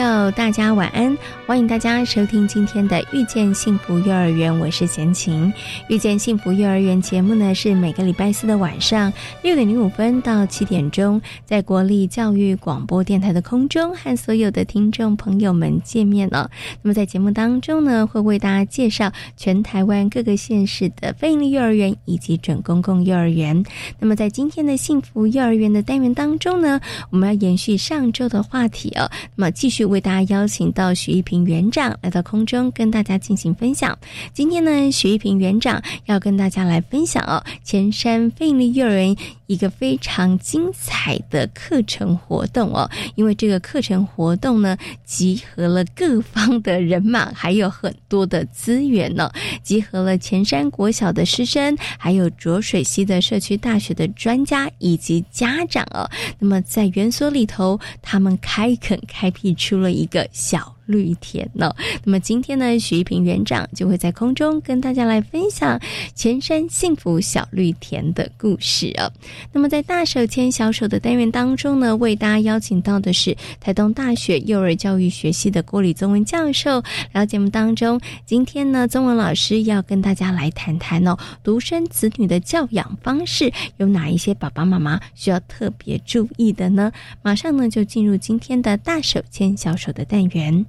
[0.00, 1.16] 友，大家晚安！
[1.50, 5.52] 欢迎大家收听今天的《遇见幸福幼儿园》，我是贤琴。
[5.88, 16.48] 《遇见幸福幼儿园》节目呢，是每个礼拜四的晚上六点零五分到七点钟，在国立教育广播电台的空中和所有的听众朋友们见面了。
[16.82, 23.60] 那么在节目当中呢，会为大家介绍全台湾各个县市的非营利幼儿园以及准公共幼儿园。
[23.98, 26.80] 那么在今天的幸福幼儿园的单元当中呢，
[27.10, 33.96] 我们要延续上周的话题哦，那么继续为大家邀请到许一平园长来到空中跟大家进行分享。
[34.32, 39.14] 今天呢，许一平园长要跟大家来分享哦，前山非营利幼儿园
[39.46, 42.90] 一个非常精彩的课程活动哦。
[43.16, 49.30] 因为这个课程活动呢，集合了各方的人马，还有很多的资源呢，
[49.62, 56.08] 集合了前山国小的师生，还有浊水溪的社区大学的专家以及家长哦。
[56.38, 59.50] 那么在园所里头，他们开垦开辟。
[59.60, 60.79] 出了一个小。
[60.90, 61.74] 绿田呢？
[62.04, 65.80] 那么今天呢，许一平园长就会在空中跟大家来分享
[66.14, 69.10] 前山幸福小绿田的故事哦。
[69.52, 76.80] 那么在大手牵小手的单元当中呢，为大家邀请到的是台东大学幼儿教育学系的郭李宗文教授。
[77.12, 86.90] 来到节目当中，今天呢，宗文老师要跟大家来谈谈哦，独生子女的教养方式有哪一些爸爸妈妈需要特别注意的呢？
[87.22, 90.66] 马上呢，就进入今天的大手牵小手的单元。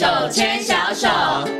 [0.00, 1.59] 手牵小手。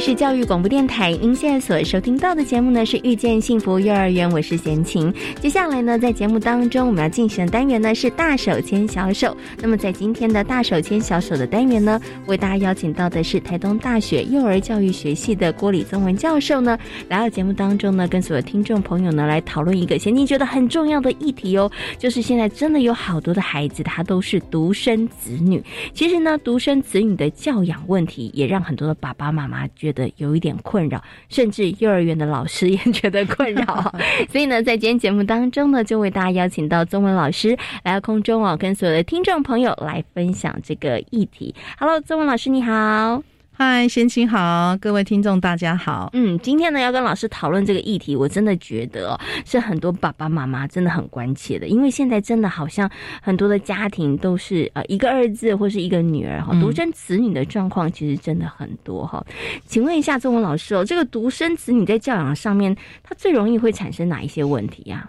[0.00, 5.12] 是教育广播电台，您现在所收听到的节目呢是遇见幸福幼儿园，我是贤琴。
[5.40, 9.34] 接下来呢，在节目当中我们要进行的单元呢是大手牵小手。
[9.60, 16.78] 那么在今天的大手牵小手的单元呢，为大家邀请到的是台东大学幼儿教育学系的郭李宗文教授呢，
[17.08, 25.62] 来到节目当中呢，跟所有听众朋友呢来讨论一个贤琴觉得很重要的议题哦，就是现在真的有好多的孩子他都是独生子女。
[25.94, 29.66] 其实呢，独生子女的教养问题也让很多的爸爸妈妈。
[29.92, 33.94] 得有一点困扰，甚至幼儿园的老师也觉得困扰，
[34.30, 41.54] 所以呢，在今天节目当中呢，就为大家邀请到宗文老师来到空中哦，跟所有的听众朋友来分享这个议题。
[41.78, 43.35] Hello，宗文老师你好。
[43.58, 46.10] 嗨，先请好，各位听众大家好。
[46.12, 52.90] 嗯，今天呢要跟老师讨论这个议题，我真的觉得是很多爸爸妈妈真的很关切的，因为现在真的好像
[53.22, 59.24] 很多的家庭都是呃一个儿子或是一个女儿哈，独生子女的状况其实真的很多哈。
[59.64, 65.08] 请问一下中文老师哦，这个独生子女在教养上面，他最容易会产生哪一些问题呀？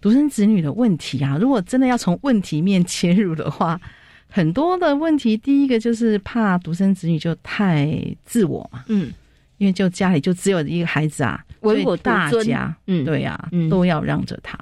[0.00, 3.80] 独生子女的问题啊，如果真的要从问题面切入的话。
[4.32, 9.12] 很多的问题，第一个就是怕独生子女就太自我嘛，嗯，
[9.58, 14.58] 因为就家里就只有一个孩子啊，唯我大家，嗯，对呀，都要让着他，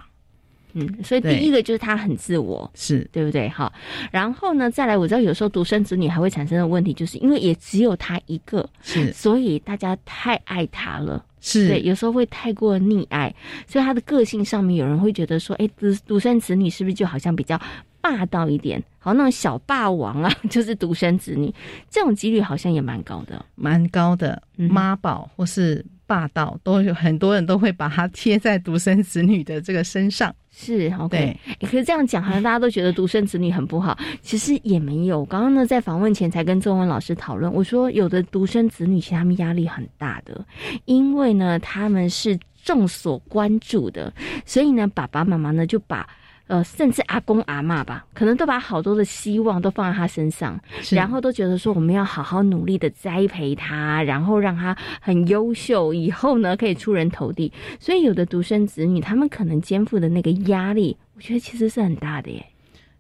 [0.73, 3.09] 嗯，所以第一个就是他很自我，是。
[3.13, 3.49] 对不对？
[3.49, 3.73] 好，
[4.11, 11.69] 然后呢，再来，我知道有时候独生子女还会产生的问题，就是因为也只有他一个，是，所以大家太爱他了，是。
[11.69, 13.33] 对，有时候会太过溺爱，
[13.69, 17.61] 所以他的个性上面，有人会觉得说，哎，独独生子女是不是就好像比较。
[18.01, 21.53] 霸道一点，好那种小霸王啊， 就是独生子女，
[21.89, 24.43] 这种几率好像也蛮高的，蛮高的。
[24.57, 30.35] 妈宝或是霸道，都有很多人都会把它贴在独生子女的这个身上。
[30.51, 31.39] 是，OK。
[31.61, 35.25] 可是这样讲，好像大家都觉得独生子女很不好，其实也没有。
[35.25, 40.45] 刚刚呢，在访问前才跟中文老师讨论，我说有的独生子女其实他们压力很大的，
[40.85, 44.13] 因为呢他们是众所关注的，
[44.45, 46.07] 所以呢爸爸妈妈呢就把。
[46.51, 50.61] 呃，甚至阿公阿妈吧，可能都把好多的希望都放在他身上，
[50.91, 57.53] 然后都觉得说我们要好好努力的栽培他，然后让他很优秀，以后呢可以出人头地。
[57.79, 62.45] 所以有的独生子女，他们可能肩负的那个压力，我觉得其实是很大的耶。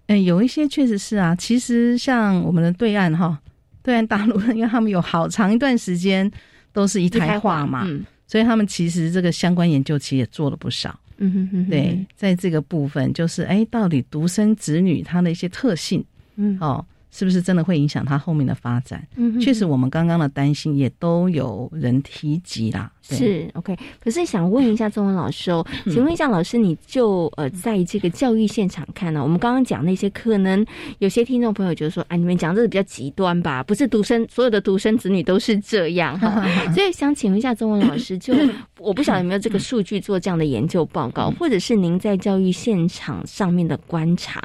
[0.06, 1.34] 嗯，有一些确实是啊。
[1.34, 3.36] 其实像我们的对岸哈，
[3.82, 6.30] 对岸大陆， 因为他们有好长一段时间
[6.72, 7.84] 都是一胎化嘛，
[8.28, 10.96] 所以他们其实这个相关研究其实也做了不少。
[11.20, 16.04] 嗯哼哼，对，在这个部分，就是哎，到底独生子女他的一些特性，
[16.36, 16.84] 嗯，哦。
[17.10, 19.06] 是不是真的会影响他后面的发展？
[19.16, 22.90] 嗯，确实，我们刚刚的担心也都有人提及啦。
[23.02, 29.20] 是 OK，可是想问一下中文老师哦，请问一下老师，你就呃在这个教育现场看呢？
[29.20, 30.64] 我们刚刚讲那些，可能
[30.98, 33.64] 有些听众朋友觉得说，哎，你们讲这个比较极端吧？
[33.64, 36.46] 不是独生，所有的独生子女都是这样哈。
[36.72, 38.32] 所以想请问一下中文老师，就
[38.78, 44.40] 我不晓得有没有这个数据做这样的研究报告，或者是您在教育现场上面的观察？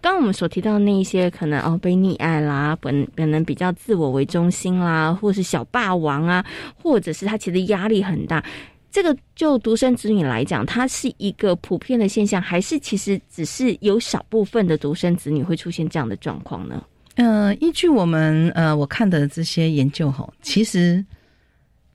[0.00, 6.44] 刚刚我们所提到的那一些，可能哦被溺爱啦，本可能比较自我为中心啦，或是小霸王啊，
[6.80, 7.96] 或者是他其实压力。
[7.96, 8.44] 很大，
[8.90, 16.84] 这个就独生子女来讲，它是一个普遍的现象，还是其实只是有少部分的独生子女会出现这样的状况呢？
[17.16, 21.04] 呃，依据我们呃我看的这些研究吼，其实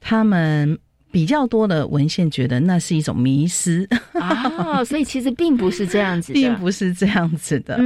[0.01, 0.77] 他们。
[1.11, 7.77] 比较多的文献觉得那是一种迷失啊，所以其实并不是这样子，并不是这样子的。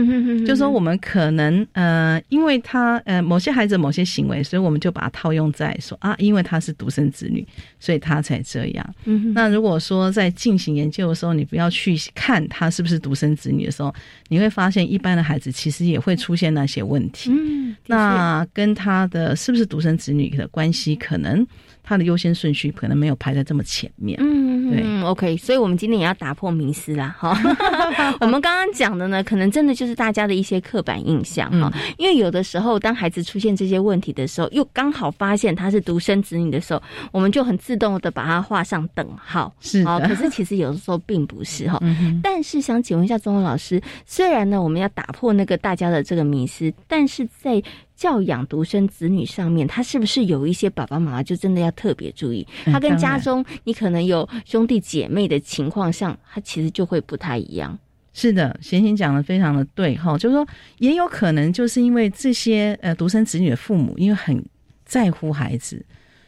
[0.46, 7.46] 就说我们可能呃，因为他呃某些孩子某些行为，所以我们就把它套用在说啊，因为他是独生子女，
[7.80, 8.96] 所以他才这样。
[9.34, 13.94] 那如果说在进行研究的时候，你不要去看他是不是独生子女的时候，
[14.28, 17.32] 你会发现一般的孩子其实也会出现那些问题。
[17.32, 21.46] 嗯，那跟他的是不是独生子女的关系可能。
[21.86, 24.18] 它的优先顺序可能没有排在这么前面。
[24.20, 27.38] 嗯，对，OK，所以我们今天也要打破迷思啦，哈。
[28.20, 31.72] 我们刚刚讲的呢，可能真的就是大家的一些刻板印象哈。
[31.98, 39.54] 因为有的时候，当孩子出现这些问题的时候，又刚好发现他是独生子女的时候，我们就很自动的把他画上等号。
[39.60, 41.80] 是啊，可是其实有的时候并不是哈。
[42.24, 47.62] 但是想请问一下钟文老师，虽然呢，我们要打破那个大家的这个迷思，但是在
[47.96, 52.46] 教养独生子女上面，他是不是有一些爸爸妈妈就真的要特别注意？
[52.66, 57.78] 他跟家中你可能有兄弟姐妹的情况上，他其实就会不太一样。
[58.14, 60.48] 是的，贤贤讲的非常的对哈，就是说
[60.78, 64.44] 也有可能就是因为这些呃独生子女的父母，因为很
[64.86, 65.86] 在乎孩子。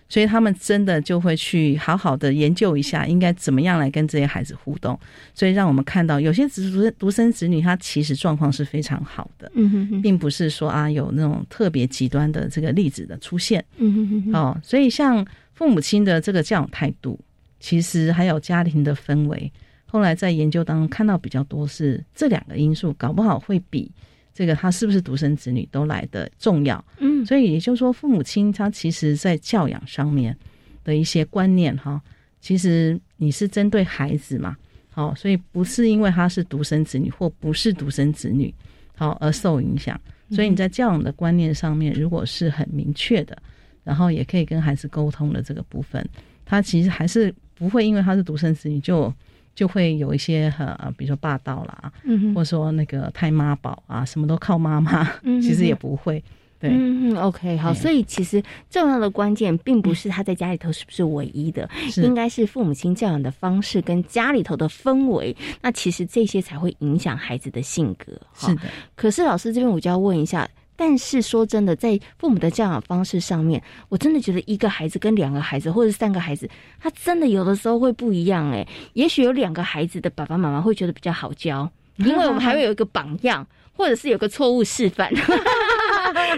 [0.09, 4.98] 所以他们真的就会去好好的研究一下，应该怎么样来跟这些孩子互动。
[5.33, 17.19] 所以让我们看到，有些独生独生子女，他其实状况是非常好的，嗯哼，并不是说啊有那种特别极端的这个例子的出现，嗯哼，哦，所以像父母亲的这个教养态度，
[17.59, 19.51] 其实还有家庭的氛围，
[19.86, 23.92] 后来在研究当中看到比较多是这两个因素，搞不好会比。
[24.38, 30.38] 这个他是不是独生子女都来的重要，嗯，所以也就是说，父母亲他其实在教养上面
[30.84, 32.00] 的一些观念哈，
[32.39, 34.56] 其实你是针对孩子嘛，
[34.92, 38.54] 好，所以不是因为他是独生子女或不是独生子女
[38.95, 40.00] 好而受影响，
[40.30, 43.36] 所以你在教养的观念上面如果是很明确的，
[43.83, 46.07] 然后也可以跟孩子沟通的这个部分，
[46.45, 49.12] 他其实还是不会因为他是独生子女就。
[49.57, 55.04] 就会有一些呃，比如说霸道啦，嗯，或者说那个太妈宝啊，什么都靠妈妈，
[55.42, 56.24] 其实也不会。
[56.59, 61.68] 对，嗯，OK，好，所以其实重要的关键并不是他在家里头是不是唯一的，
[61.98, 68.13] 应该是父母亲教养的方式跟家里头的氛围，那其实这些才会影响孩子的性格。
[68.36, 68.62] 是的，
[68.95, 70.48] 可是老师这边我就要问一下。
[70.77, 76.47] 但是说真的，在父母的教养方式上面，我真的觉得一个孩子跟两个孩子，或者三个孩子，
[76.79, 78.51] 他真的有的时候会不一样。
[78.51, 85.11] 哎，也许有两个孩子的爸爸妈妈会觉得比较好教， 因为我们还会有一个榜样，或者是有个错误示范，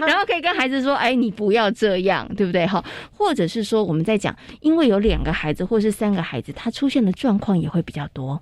[0.06, 8.40] 然后可以跟孩子说：“哎，你不要这样，对不对？”哈，或者是说我们在讲，因为有两个孩子或者是三个孩子，他出现的状况也会比较多。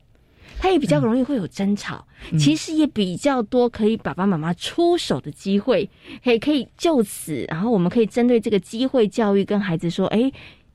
[0.58, 2.04] 他也比较容易会有争吵，
[2.38, 5.88] 其实也比较多可以爸爸妈妈出手的机会，
[6.24, 10.30] 也可以就此，然后我们可以针对这个机会教育跟孩子说：，哎，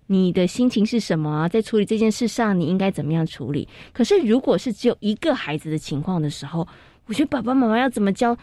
[0.08, 1.50] 你的心情是什么？
[1.50, 3.68] 在处理这件事上，你应该怎么样处理？
[3.92, 6.66] 可是如果是只有一个孩子的情况的时候，
[7.08, 8.38] 我觉得爸爸妈妈要怎么教，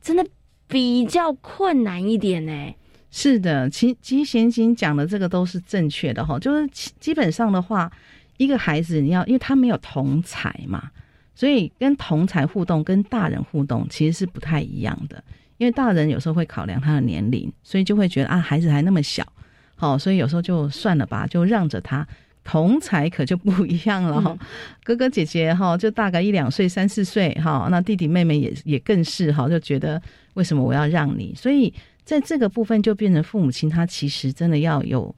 [0.00, 0.26] 真的
[0.66, 2.74] 比较困难一点呢。
[3.10, 6.66] 是的，其其实贤琴讲的这个都是正确的哈，就是
[6.98, 7.92] 基本上的话。
[8.36, 10.90] 一个孩子，你要，因为他没有同才嘛，
[11.34, 15.22] 所以跟同才互动，跟大人互动其实是不太一样的。
[15.58, 19.26] 因为大人有时候会考量他的年龄，所以就会觉得啊，孩子还那么小，
[19.74, 22.06] 好，所以有时候就算了吧，就让着他。
[22.48, 24.38] 同才可就不一样了哈，
[24.84, 30.00] 哥哥姐姐哈，就大概一两岁、三四岁哈，那弟弟妹妹也也更是哈，就觉得
[30.34, 31.34] 为什么我要让你？
[31.34, 31.74] 所以
[32.04, 35.12] 在这个部分就变成父母亲他其实真的要有。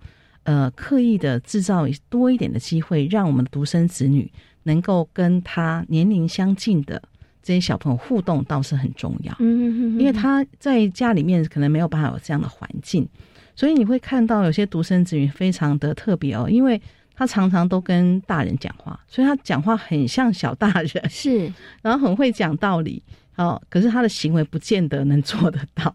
[0.48, 7.02] 呃，刻意的制造多一点的机会，让我们独生子女能够跟他年龄相近的
[7.42, 9.36] 这些小朋友互动，倒是很重要。
[9.40, 13.06] 嗯，因为他在家里面可能没有办法有这样的环境，
[13.54, 16.80] 所以你会看到有些独生子女非常的特别哦，因为
[17.14, 21.52] 他常常都跟大人讲话，所以他讲话很像小大人，是，
[21.82, 23.02] 然后很会讲道理，
[23.36, 25.92] 哦，可是他的行为不见得能做得到。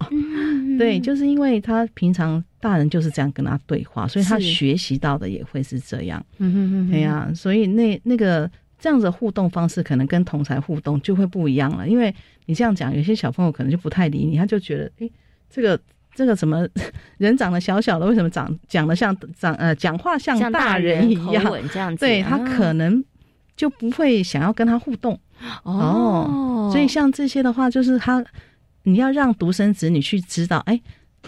[0.78, 6.26] 对，就是因为他平常大人就是这样跟他对话，所以他学习到的也会是这样。
[6.38, 11.86] 嗯哼哼，对呀，所以那那个这样子互动方式，可能跟同才互动就会不一样了。
[11.86, 12.16] 因为
[12.46, 15.10] 你这样讲，有些小朋友可能就不太理你，他就觉得，哎，
[15.50, 15.78] 这个
[16.16, 16.66] 这个怎么
[17.20, 21.44] 人长得小小的，为什么长讲的像长呃讲话像大人一样？
[21.74, 23.04] 这样子，对他可能
[23.58, 25.20] 就不会想要跟他互动。
[25.64, 28.24] 哦，所以像这些的话，就是他。
[28.86, 30.78] 你要让独生子女去知道，哎，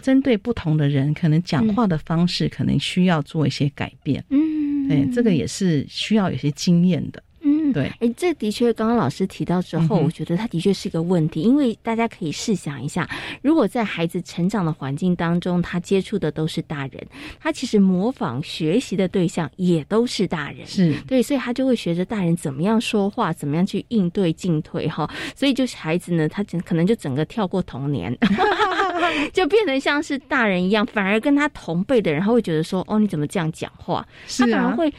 [0.02, 4.24] 针对不同的人，可能讲话的方式可能需要做一些改变。
[4.30, 7.22] 嗯，对，这个也是需要有些经验的。
[7.48, 13.08] 嗯，对，哎，这的确，刚刚老师提到之后，我觉得他的确是一个问题，因为大家可以试想一下，
[13.44, 17.08] 如果在孩子成长的环境当中，他接触的都是大人，
[17.40, 20.96] 他其实模仿学习的对象也都是大人，是。
[21.08, 28.12] 对，所以他就会学着大人怎么样说话，怎么样去应对进退哈，所以就是孩子呢，他可能就整个跳过童年，
[29.34, 34.08] 就变得像是大人一样，反而跟他同辈的人，他会觉得说，哦，你怎么这样讲话？
[34.38, 34.94] 他反而会。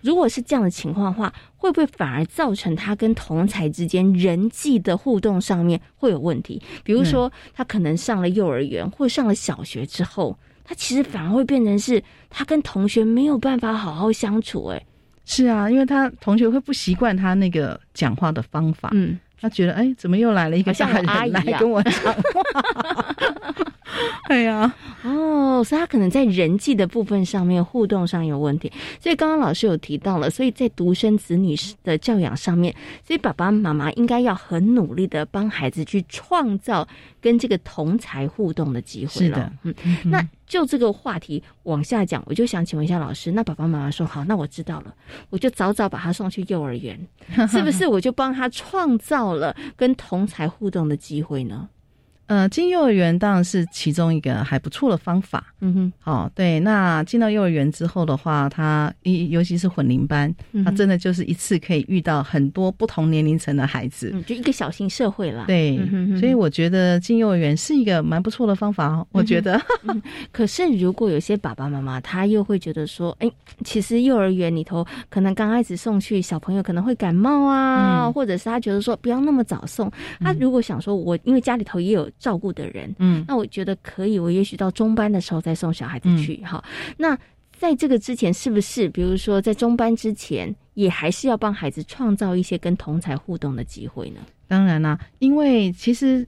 [0.00, 6.60] 如果是这样的情况的话，会不会反而造成他跟同才之间人际的互动上面会有问题？
[6.82, 14.66] 比如说，他可能上了幼儿园或上了小学之后，他其实反而会变成是他跟同学没有办法好好相处。
[14.66, 14.84] 哎，
[15.24, 18.90] 是啊，因为他同学会不习惯他那个讲话的方法。
[18.92, 19.16] 嗯。
[19.42, 22.14] 他觉得，哎，怎么又来了一个大人来跟我讲话？
[24.28, 28.72] 对 呀，哦，所以他可能在人际的部分上面互动上有问题。
[29.00, 32.74] 所以刚刚老师有提到了，所以在独生子女的教养上面，
[33.06, 36.86] 所以爸爸妈妈应该要很努力的帮孩子去创造
[37.20, 39.52] 跟这个同才互动的机会了。
[39.62, 40.26] 嗯，那。
[40.52, 44.94] 就这个话题往下讲，我就想请问一下老师，那爸爸妈妈说好，那我知道了，
[45.30, 47.00] 我就早早把他送去幼儿园，
[47.48, 47.86] 是不是？
[47.86, 51.66] 我就帮他创造了跟同才互动的机会呢？
[52.32, 55.52] 呃，进幼儿园当然是其中一个还不错的方法。
[55.60, 56.58] 嗯哼，好，对。
[56.58, 60.34] 那进到幼儿园之后的话，他一尤其是混龄班，
[60.64, 65.44] 他真的就是一次可以遇到很多不同年龄层的孩子，就一个小型社会了。
[65.46, 65.78] 对，
[66.18, 69.06] 所以我觉得进幼儿园是一个蛮不错的方法哦。
[69.12, 69.60] 我觉得。
[70.32, 73.30] 可是如果有些爸爸妈妈他又会觉得说，哎，
[73.62, 79.92] 其实幼儿园里头可能刚开始送去小朋友可能会感冒啊，或者是他觉得说不要那么早送。
[80.20, 82.10] 他如果想说，我因为家里头也有。
[82.22, 84.16] 照顾的人，嗯，那我觉得可以。
[84.16, 86.62] 我也许到中班的时候再送小孩子去，哈。
[86.96, 87.18] 那
[87.58, 94.20] 在这个之前，是不是比如说在中班之前，也还是要帮孩子创造一些跟同才互动的机会呢？
[94.46, 96.24] 当然啦，因为其实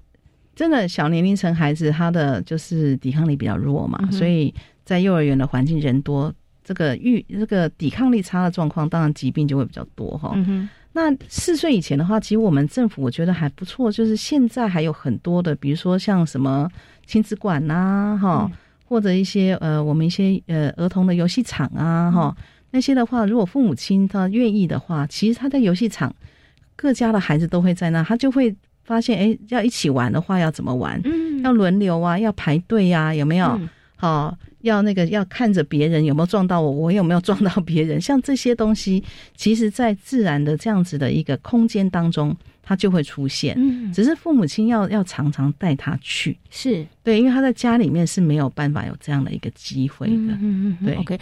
[0.57, 4.53] 真的小年龄层孩子他的就是抵抗力比较弱嘛，所以
[4.85, 6.35] 在幼儿园的环境人多，
[6.65, 10.35] 这个预这个抵抗力差的状况，当然疾病就会比较多，哈。
[10.97, 16.71] 那四岁以前的话，其实我们政府我觉得还不错，就是现在还有很多的，比如说像什么
[17.05, 18.49] 亲子馆呐，哈，
[18.87, 22.37] 或者一些呃，我们一些呃儿童的游戏场啊，哈，
[22.71, 26.15] 那些的话，如果父母亲他愿意的话，其实他在游戏场，
[26.77, 31.01] 各家的孩子都会在那，他就会发现，哎，要一起玩的话要怎么玩？
[31.05, 33.61] 嗯，要轮流啊，要排队呀，有没有？
[33.97, 34.33] 好。
[34.65, 39.05] 要那个要看着别人有没有撞到我，我有没有撞到别人，像这些东西，
[39.37, 43.55] 其实，在自然的这样子的一个空间当中，它就会出现。
[43.59, 50.15] 嗯，只是父母亲要要常常带他去，是对，因为他在家里面是没有办法有这样的一个机会的。
[50.15, 50.95] 嗯嗯嗯，对。
[50.97, 51.19] OK。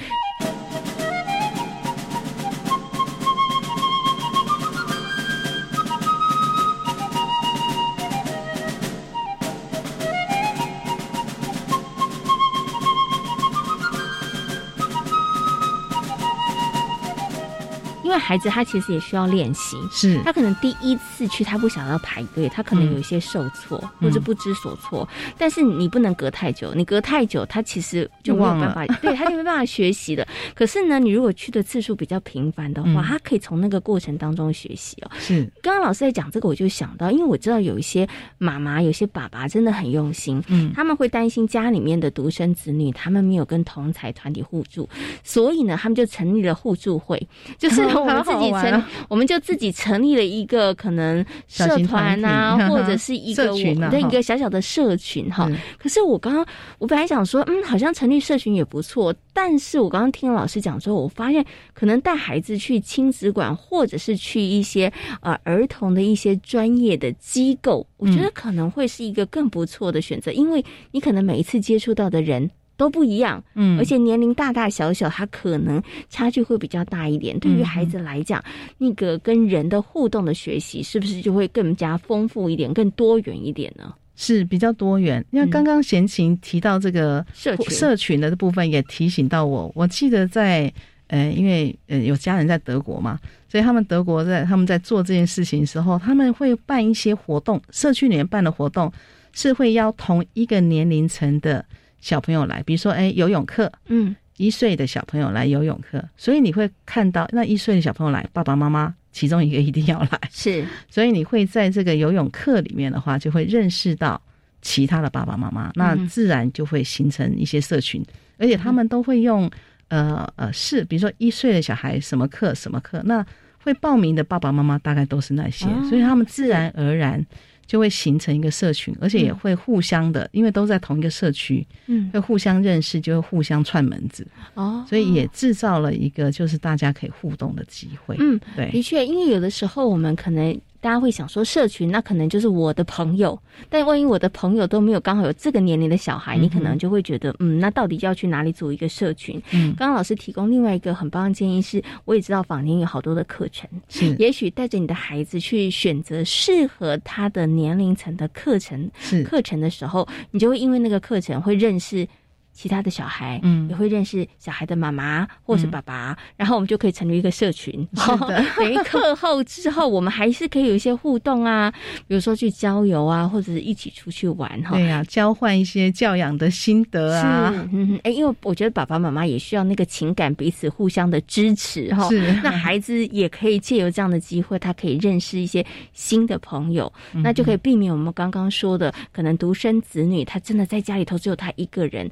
[18.12, 25.08] 为孩子他其实也需要练习，是他可能第一次去，他不想要排队，他可能有一些受挫或者不知所措。
[25.38, 30.26] 但是你不能隔太久，你隔太久，他其实就没有办法， 对他就没办法学习的。
[30.54, 35.10] 可是呢，你如果去的次数比较频繁的话，他可以从那个过程当中学习哦。
[35.18, 44.88] 是，刚刚老师在讲这个，我就想到，因为我知道有一些妈妈、有些爸爸真的很用心，嗯，他们会担心家里面的独生子女他们没有跟同才团体互助，
[45.22, 47.24] 所以呢，他们就成立了互助会，
[47.58, 47.82] 就是。
[48.02, 55.50] 我们自己成，我们就自己成立了一个可能社团啊， 或者是一个我们的一个小小的社群哈。
[55.78, 56.46] 可是我刚刚
[56.78, 59.14] 我本来想说，嗯，好像成立社群也不错。
[59.34, 64.92] 但是我刚刚听了老师讲之后，我发现可能带孩子去亲子馆，或者是去一些
[65.22, 72.50] 呃儿童的一些专业的机构，我觉得可能会是一个更不错的选择，因为你可能每一次接触到的人。
[72.82, 77.38] 都不一样，嗯，而且年龄大大小小，他可能差距会比较大一点。
[77.38, 78.42] 对于孩子来讲，
[78.76, 83.94] 那个跟人的互动的学习，是不是就会更加丰富一点、更多元一点呢？
[84.16, 85.24] 是比较多元。
[85.30, 89.70] 那刚刚贤琴提到这个社群社群的部分，也提醒到我。
[89.76, 90.72] 我记得在
[91.06, 98.92] 呃，因为呃有家人在德国嘛，所以他们德国在他们在做这件事情的时候，他们会办一些活动，社区里面办的活动
[99.32, 101.64] 是会邀同一个年龄层的
[102.02, 108.94] 小朋友来，比如说哎游泳课，嗯，一岁的小朋友来游泳课，所以你会看到那一岁的小朋友来，爸爸妈妈。
[109.14, 114.18] 其中一个一定要来，是，所以你会在这个游泳课里面的话，就会认识到
[114.62, 118.02] 其他的爸爸妈妈，那自然就会形成一些社群，
[118.38, 119.50] 而且他们都会用
[119.88, 123.22] 呃呃是，比如说一岁的小孩什么课什么课，那
[123.58, 127.22] 会报名的爸爸妈妈大概都是那些，所以他们自然而然。
[127.66, 138.16] 就会形成一个社群，而且也会互相的，因为都在同一个社区，嗯，会互相认识，就会互相串门子哦，所以也制造了一个就是大家可以互动的机会。
[138.18, 140.60] 嗯，对，的确，因为有的时候我们可能。
[140.82, 149.40] 大家会想说，社群那可能就是我的朋友，但万一我的朋友都没有刚好有这个年龄的小孩，你可能就会觉得，嗯，那到底要去哪里组一个社群？
[149.52, 162.04] 嗯，刚刚老师提供另外一个很棒的建议是，我也知道坊间有好多的课程，是，也许带着你的孩子去选择适合他的年龄层的课程，是课程的时候，你就会因为那个课程会认识。
[162.52, 167.86] 其他的小孩，嗯，也会认识小孩的妈妈或是爸爸，然后我们就可以成立一个社群。
[167.94, 171.72] 是的， 等于课后之后，我们还是可以有一些互动啊，
[172.06, 174.76] 比如说去郊游啊，或者是一起出去玩哈。
[174.76, 177.52] 对呀，交换一些教养的心得啊。
[177.72, 182.08] 嗯，哎，因为我觉得爸爸妈妈也需要那个情感彼此互相的支持哈。
[182.08, 182.32] 是。
[182.42, 192.10] 那孩子也可以借由这样的机会，他可以认识一些新的朋友，那就可以避免我们刚刚说的，可能独生子女他真的在家里头只有他一个人。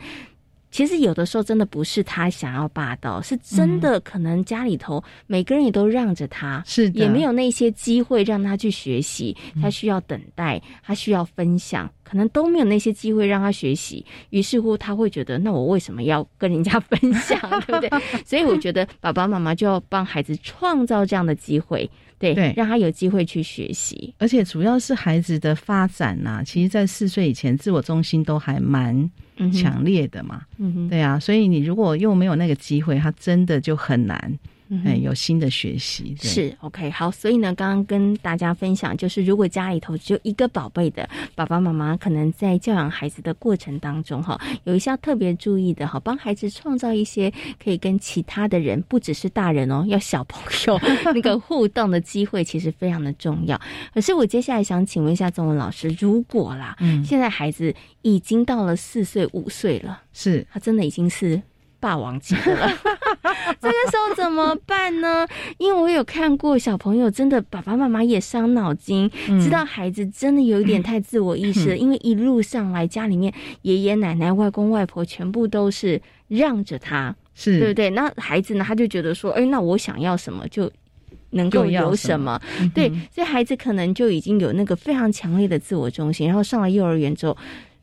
[0.70, 14.04] 其实有的时候真的不是他想要霸道，是真的可能家里头每个人也都让着他，是也没有那些机会让他去学习，他需要等待，他需要分享，可能都没有那些机会让他学习。
[14.30, 17.90] 于是乎他会觉得，那我为什么要跟人家分享， 对不对？
[18.24, 24.14] 所以我觉得爸爸妈妈就要帮孩子创造这样的机会，对，让他有机会去学习。
[24.18, 29.10] 而且主要是孩子的发展呐，其实在四岁以前，自我中心都还蛮。
[29.52, 30.42] 强烈的嘛，
[30.88, 34.38] 对啊，所以你如果又没有那个机会，他真的就很难。
[34.72, 50.80] 嗯，有新的学习是 OK 好，所以呢，刚刚跟大家分享，就是如果家里头只有一个宝贝的爸爸妈妈，可能在教养孩子的过程当中，哈，有一些要特别注意的，哈，帮孩子创造一些可以跟其他的人，不只是大人哦，要小朋友
[51.12, 53.60] 那个互动的机会，其实非常的重要。
[53.92, 61.42] 可是我接下来想请问一下中文老师，如果啦，嗯，现在孩子已经到了四岁五岁了，是他真的已经是。
[61.80, 62.68] 霸王级的了，
[63.60, 65.26] 这个时候怎么办呢？
[65.58, 69.10] 因为我有看过小朋友真的爸爸妈妈也伤脑筋，
[69.42, 71.76] 知道孩子真的有一点太自我意识了。
[71.76, 77.90] 因为一路上来家里面爷爷奶奶、外公外婆全部都是让着他，是对不对？
[77.90, 80.70] 那孩子呢，他就觉得说，哎，那我想要什么就
[81.30, 82.38] 能够有什么，
[82.74, 87.36] 对，所以孩子可能就已经有那个非常强烈的自我中心，然后上了幼儿园之后。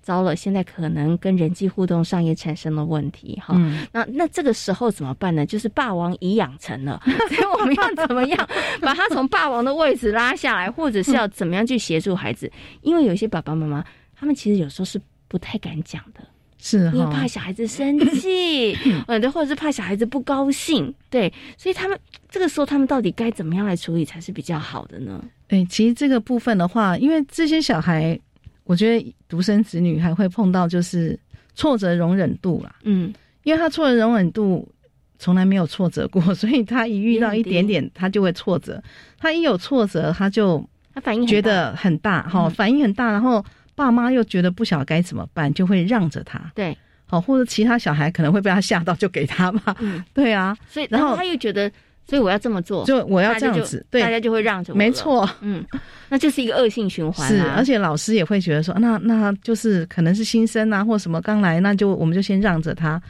[0.08, 3.54] 糟了，现在可能跟人际互动上也产生了问题哈。
[3.92, 5.46] 那那这个时候怎么办呢？
[5.46, 12.50] 就是霸王已养成了， 所以我们要怎么样把他从霸王的位置拉下来，或者是要怎么样去协助孩子？
[12.82, 13.84] 因为有些爸爸妈妈
[14.18, 16.22] 他们其实有时候是不太敢讲的，
[16.58, 18.74] 是因为怕小孩子生气，
[19.08, 25.22] 呃，对，或者是怕小孩子不高兴，对，所以他们这个时候他们到底该怎么样来处理才是比较好的呢？
[25.50, 28.18] 对，其实这个部分的话，因为这些小孩。
[28.68, 31.18] 我觉得独生子女还会碰到就是
[31.56, 34.68] 挫折容忍度啦，嗯，因为他挫折容忍度
[35.18, 37.90] 从来没有挫折过，所以他一遇到一点点。
[37.96, 38.84] 他就会挫折，
[39.18, 51.72] 他一有挫折他就他反应觉得很大哈，反应很大，然后爸妈又觉得不晓得该怎么办，就会让着他，对，好或者其他小孩可能会被他吓到就给他吧，嗯， 对啊，所以然后他又觉得。
[52.08, 54.78] 所以我要这么做，就我要这样子，对，大家就会让着我。
[54.78, 55.66] 没错，嗯，
[56.10, 57.28] 那就是一个恶性循环。
[57.28, 63.02] 是，而且老师也会觉得说，那那就是可能是新生啊，或什么刚来，那就我们就先让着他。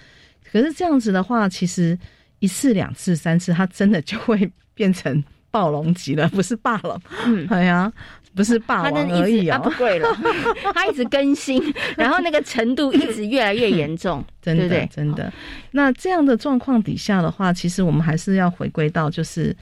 [0.52, 1.98] 可是这样子的话，其实
[2.40, 7.00] 一次、两次、三次，他真的就会变成暴龙级了，不是霸了。
[7.26, 7.92] 嗯，哎呀。
[8.38, 9.58] 不是霸王而已啊！
[9.58, 10.08] 不贵了，
[10.76, 11.62] 他一直更新，
[11.98, 15.34] 然后那个程度一直越来越严重， 真的真的。
[15.72, 19.56] 那这样的状况底下的话，其实我们还是要回归到，就是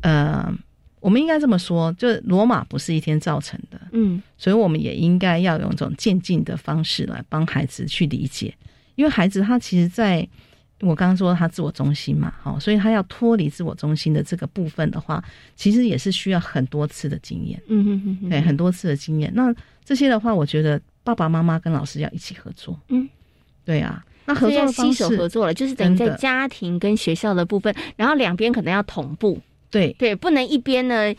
[0.00, 0.52] 呃，
[0.98, 8.52] 我们应该这么说，就罗马不是一天造成的，嗯，所以我们也应该要用一种渐进的方式来帮孩子去理解，
[8.96, 10.28] 因为孩子他其实在
[10.80, 19.32] 我刚刚说他自我中心嘛，好，所以他要脱离自我中心的这个部分的话，其实也是需要很多次的经验，嗯哼哼，对，很多次的经验。
[19.34, 23.08] 那这些的话，我觉得爸爸妈妈跟老师要一起合作，嗯，
[23.64, 24.04] 对啊。
[24.28, 29.40] 那合作携手合作了，就是等于在家庭跟学校的部分，然后两边可能要同步。
[29.70, 31.14] 对对，不能一边呢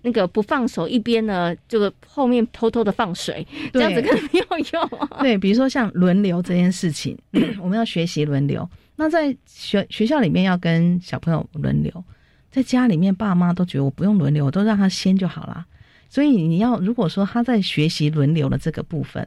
[0.00, 5.08] 那个不放手，一边呢这个后面偷偷的放水，这样子可能没有用。
[5.20, 7.16] 对，比如说像轮流这件事情，
[7.60, 8.66] 我们要学习轮流。
[8.98, 12.04] 那在学学校里面要跟小朋友轮流，
[12.50, 15.64] 在家里面爸妈都觉得我不用轮流，我都让他先就好了。
[16.10, 19.26] 所以你要如果说他在学习轮流的这个部分。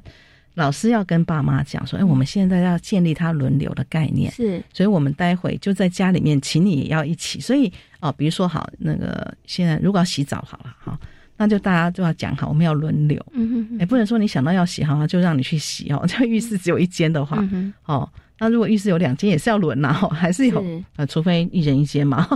[0.56, 7.40] 老师要跟爸妈讲说：“哎，我们现在要建立他轮流的概念，是，所以我们待会就在家里面，请你也要一起。
[7.40, 11.00] 所以哦，比如说好，那个现在如果要洗澡好了，好，
[11.38, 16.06] 那就大家就要讲好，我们要轮流，嗯哼，哎，不能说你想到要洗好，就让你去洗哦。
[16.06, 18.08] 这浴室只有一间的话，嗯哦。”
[18.44, 22.28] 那如果浴室有两间，也是要轮呐， 还是有呃，除非一人一间嘛。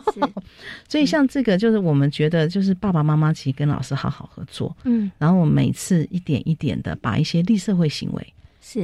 [0.88, 8.34] 所以像这个，就是我们觉得，就是爸爸妈妈其实跟老师好好合作，嗯，然后我们每次一点一点的把一些立社会行为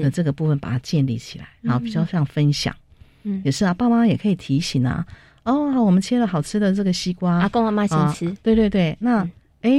[0.01, 2.75] 的这个部分把它建立起来，然后比较像分享，
[3.21, 5.05] 嗯，也是啊，爸妈也可以提醒啊，
[5.43, 9.29] 哦，我们切了好吃的这个西瓜，阿公阿妈先吃，对对对，那
[9.61, 9.71] 哎，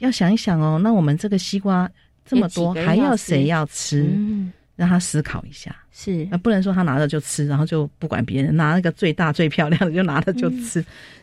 [0.00, 1.90] 要想一想哦，那我们这个西瓜
[2.26, 4.04] 这么多，还要谁要吃？
[4.78, 10.82] 让他思考一下，是啊不能说他拿着就吃，然后就不管别人，拿那个最大最漂亮的就拿着就吃。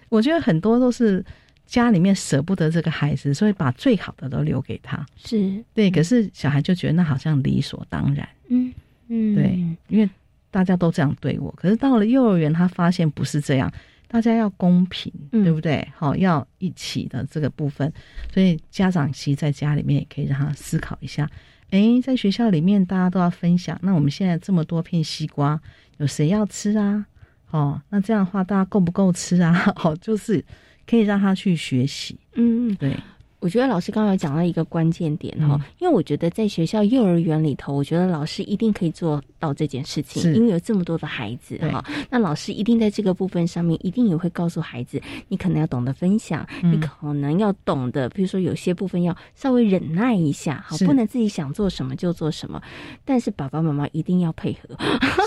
[0.10, 1.24] 我觉得很多都是
[1.65, 5.06] 家里面舍不得这个孩子，所以把最好的都留给他。
[5.15, 8.28] 是对，可是小孩就觉得那好像理所当然。
[8.50, 8.74] 嗯
[9.08, 10.10] 嗯，对，因为
[10.52, 13.72] 大家都这样对我，可是到了幼儿园，他发现不是这样，
[14.10, 15.88] 大家要公平，对不对？
[15.96, 17.89] 好，要一起的这个部分，
[18.34, 21.26] 所以家长其实在家里面也可以让他思考一下。
[21.71, 23.78] 哎，在学校里面大家都要分享。
[23.82, 25.60] 那我们现在这么多片西瓜，
[25.97, 27.06] 有谁要吃啊？
[27.51, 29.54] 哦，那这样的话，大家够不够吃啊？
[29.75, 30.43] 好， 就是
[30.86, 32.17] 可以让他去学习。
[32.34, 32.95] 嗯嗯，对。
[33.39, 52.60] 我觉得老师刚才讲到一个关键点哈，因为我觉得在学校幼儿园里头，我觉得老师一定可以做到这件事情，因为有这么多的孩子哈，那老师一定在这个部分上面，一定也会告诉孩子，你可能要懂得分享，你可能要懂得，比如说有些部分要稍微忍耐一下，好，不能自己想做什么就做什么，
[53.04, 54.76] 但是爸爸妈妈一定要配合。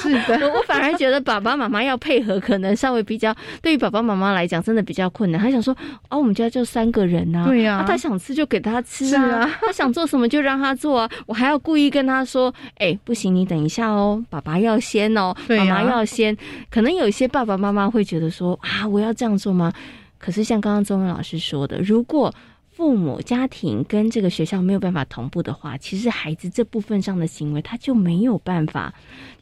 [0.01, 5.41] 是的， 我反而觉得爸爸妈妈要配合，可能稍微比较对于爸爸妈妈来讲，真的比较困难。
[5.41, 5.77] 他想说，
[6.09, 7.85] 哦，我们家就三个人呐，对呀。
[7.99, 16.35] 想吃就给他吃啊， 他想做什么就让他做啊，我还要故意跟他说，哎，不行，你等一下哦，爸爸要先哦，妈妈要先。
[16.71, 19.73] 可能有一些爸爸妈妈会觉得说，啊，我要这样做吗？
[20.19, 22.33] 可是像刚刚中文老师说的，如果
[22.71, 28.95] 父母家庭跟这个学校没有办法同步的话，其实孩子这部分上的行为他就没有办法，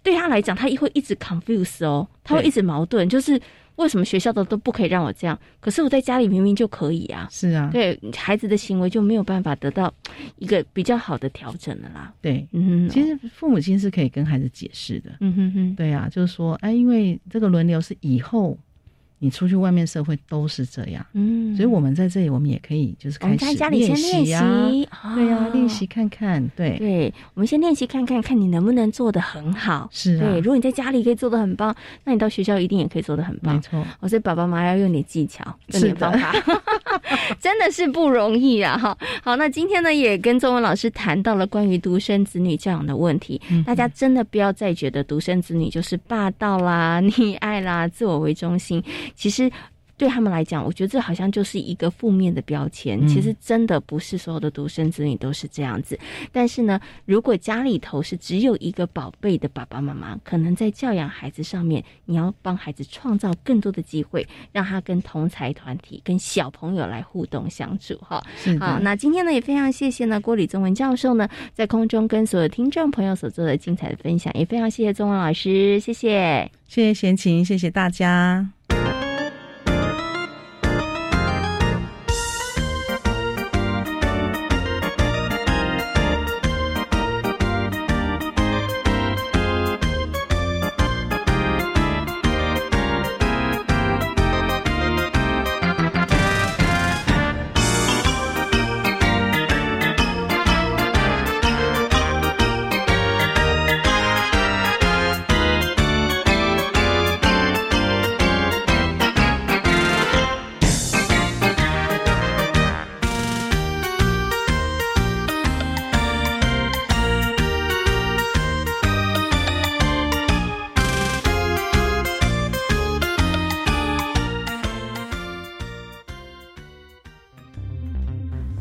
[0.02, 3.40] 对他来讲，他会一直 confuse 哦，他会一直矛盾，就是。
[3.76, 5.38] 为什么学校的都不可以让我这样？
[5.60, 7.28] 可是我在家里明明就可以啊！
[7.30, 9.92] 是啊，对孩子的行为就没有办法得到
[10.36, 12.12] 一个比较好的调整了啦。
[12.20, 15.10] 对，嗯，其实父母亲是可以跟孩子解释的。
[15.20, 18.58] 嗯哼哼，对啊，就是说，哎，因为这个轮流是以后。
[19.18, 23.36] 你出去外面社会都是这样，嗯，所以我们在这里，我们也可以就是开始
[23.70, 24.70] 练习啊，
[25.14, 31.74] 对呀，练习看看，对，对，我们先练习看看，看你能不能做的很好，是，对，如果你在家里可以做的很棒，
[32.04, 33.82] 那你到学校一定也可以做的很棒，没错。
[34.00, 36.34] 我所以爸爸妈妈要用点技巧，用点方法，
[37.40, 38.76] 真的是不容易啊！
[38.76, 48.82] 哈，好，那今天呢，也跟中文老师谈到了关于独生子女教养的问题，大家真的不要再觉得独生子女就是霸道啦、溺爱啦、自我为中心。
[49.14, 49.50] 其实
[49.98, 53.08] 对他们来讲，我觉得这好像就是一个负面的标签。
[53.08, 55.98] 其实真的不是所有的独生子女都是这样子。
[56.30, 67.96] 但是呢，如果家里头是只有一个宝贝的爸爸妈妈，可能在教养孩子上面，你要帮孩子创造更多的机会，让他跟同才团体、跟小朋友来互动相处。
[68.02, 68.22] 哈，
[68.60, 78.55] 好，那今天呢，也非常谢谢呢郭李宗文教授呢，在空中跟所有听众朋友所做的精彩的分享，也非常谢谢宗文老师，谢谢，谢谢贤琴，谢谢大家。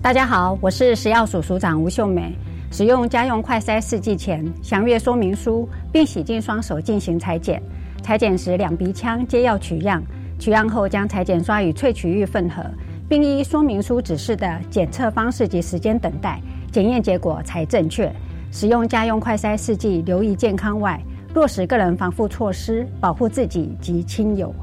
[0.06, 2.32] 大家好，我是食药署署长吴秀美。
[2.72, 7.60] 使用家用快筛试剂前，详阅说明书，并洗净双手进行裁剪。
[8.04, 10.04] 裁剪时，两鼻腔皆要取样。
[10.38, 12.64] 取样后，将裁剪刷与萃取液混合，
[13.10, 16.40] 并依说明书指示的检测方式及时间等待，
[16.72, 18.14] 检验结果才正确。
[18.52, 21.02] 使用家用快筛试剂，留意健康外，
[21.34, 24.54] 落实个人防护措施，保护自己及亲友。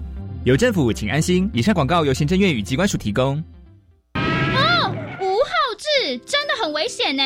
[0.44, 1.50] 有政府，请安心。
[1.52, 3.42] 以上广告由行政院与机关署提供。
[6.82, 7.22] 危险呢！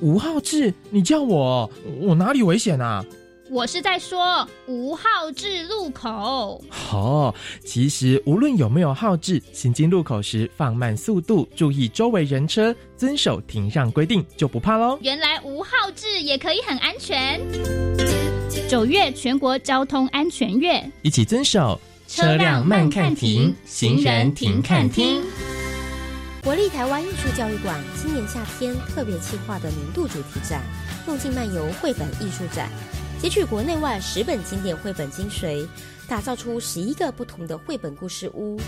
[0.00, 3.04] 吴浩志，你叫我，我哪里危险啊？
[3.48, 6.60] 我是在说吴浩志路口。
[6.90, 7.32] 哦，
[7.64, 14.98] 其实无论有没有浩志，行经路口时放慢速度，注意周围人车，遵守停让规定，就不怕喽。
[15.00, 17.40] 原来吴浩志也可以很安全。
[18.68, 25.22] 九月全国交通安全月，一起遵守车辆慢看停，行人停看听。
[26.48, 30.62] 国立台湾艺术教育馆今年夏天特别企划的年度主题展
[31.06, 32.70] “梦境漫游绘本艺术展”，
[33.20, 35.68] 截取国内外十本经典绘本精髓，
[36.08, 38.58] 打造出十一个不同的绘本故事屋，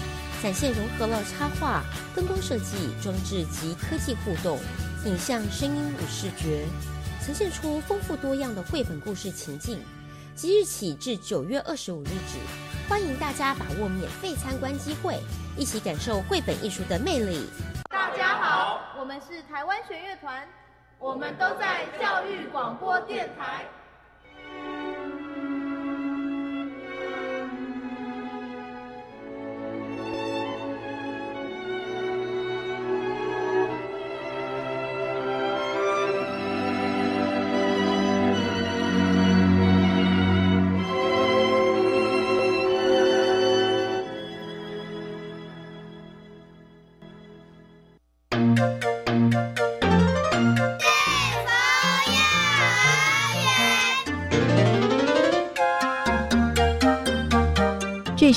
[0.42, 1.82] 展现融合了插画、
[2.14, 4.58] 灯光设计、装置及科技互动、
[5.06, 6.66] 影像、声音与视觉，
[7.24, 9.78] 呈现出丰富多样的绘本故事情境。
[10.36, 15.14] 即日起至九月二十五日止，欢迎大家把握免费参观机会。
[15.56, 17.48] 一起感受绘本艺术的魅力。
[17.88, 20.44] 大家好，我们是台湾学乐团，
[20.98, 23.64] 我们都在教育广播电台。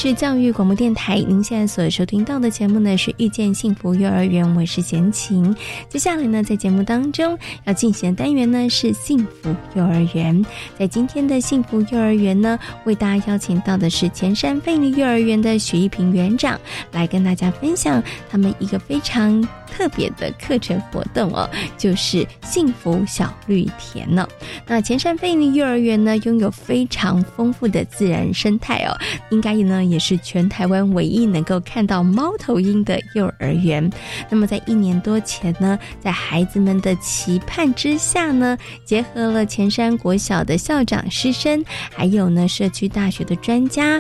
[0.04, 5.56] 是教育广播电台，您现在所收听到的节目呢是遇见幸福幼儿园，我是贤琴。
[5.88, 10.46] 接下来呢，在节目当中要进行的单元呢是幸福幼儿园。
[10.78, 16.60] 在今天的幸福幼儿园呢，为大家邀请到的是前山费力幼儿园的许一平园长，
[16.92, 19.42] 来跟大家分享他们一个非常。
[19.74, 24.28] 特别的课程活动哦，就是幸福小绿田呢。
[24.68, 28.96] 那前山飞利幼儿园呢，拥有非常丰富的自然生态哦，
[29.32, 33.92] 应该呢也是全台湾唯一能够看到猫头鹰的幼儿园。
[34.30, 38.56] 那么在一年多前呢，在孩子们的期盼之下呢，
[38.86, 44.00] 结合了前山国小的校长师生，还有呢社区大学的专家，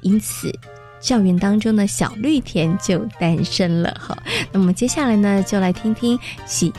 [0.00, 0.50] 因此。
[1.00, 4.16] 校园当中的小绿田就诞生了哈。
[4.52, 6.72] 那么接下来呢，就来听听许，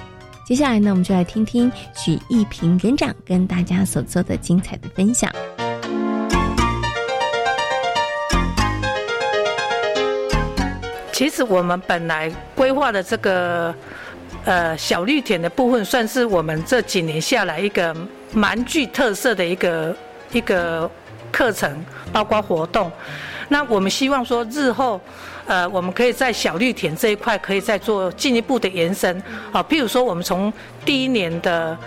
[0.45, 5.31] 接下来呢，我们就来听听许一平园长跟大家所做的精彩的分享。
[11.11, 13.73] 其实我们本来规划的这个
[14.43, 17.95] 呃小绿田的部分，算是我们这几年下来一个
[18.33, 19.95] 蛮具特色的一个
[20.31, 20.89] 一个
[21.31, 22.91] 课程，包括活动。
[23.51, 24.99] 那我们希望说，日后，
[25.45, 30.51] 呃，我们可以在小绿田这一块，可以再做进一步的延伸，啊，譬如说，我们从
[30.85, 31.77] 第一年的，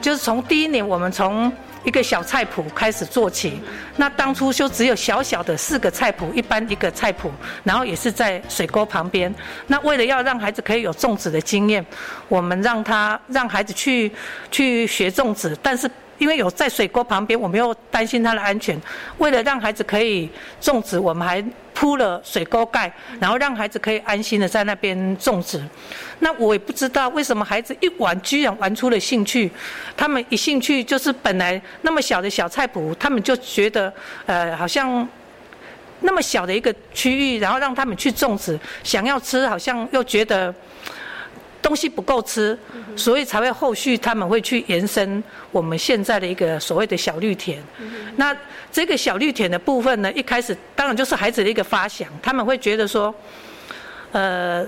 [0.00, 3.60] 就是从第一年，我们从一个小菜谱开始做起。
[3.96, 7.28] 那当初就只有小小的四个菜谱，一般一个菜谱，
[7.64, 9.34] 然后也是在水沟旁边。
[9.66, 11.84] 那为了要让孩子可以有种植的经验，
[12.28, 14.12] 我们让他让孩子去
[14.52, 15.90] 去学种植，但是。
[16.18, 18.80] 因为有在水沟旁边，我们又担心他的安全。
[19.18, 20.28] 为了让孩子可以
[20.60, 25.62] 种植，我们还铺了水沟盖，然后让孩子可以安心的在那边种植。
[26.20, 29.50] 那我也不知道为什么孩子一玩居然玩出了兴趣。
[29.96, 33.92] 他们一兴趣就是本来那么小的小菜谱，他们就觉得
[34.26, 35.06] 呃好像
[36.00, 40.54] 那么小的一个区域，然后让他们去种植，想要吃好像又觉得。
[41.64, 42.56] 东西不够吃，
[42.94, 47.58] 所以才会后续他们会去延伸我们现在的一个所谓的小绿田。
[48.16, 48.36] 那
[48.70, 53.12] 这个小绿田的部分呢，一开始当然就是孩子的一个发想，他们会觉得说，
[54.12, 54.62] 呃，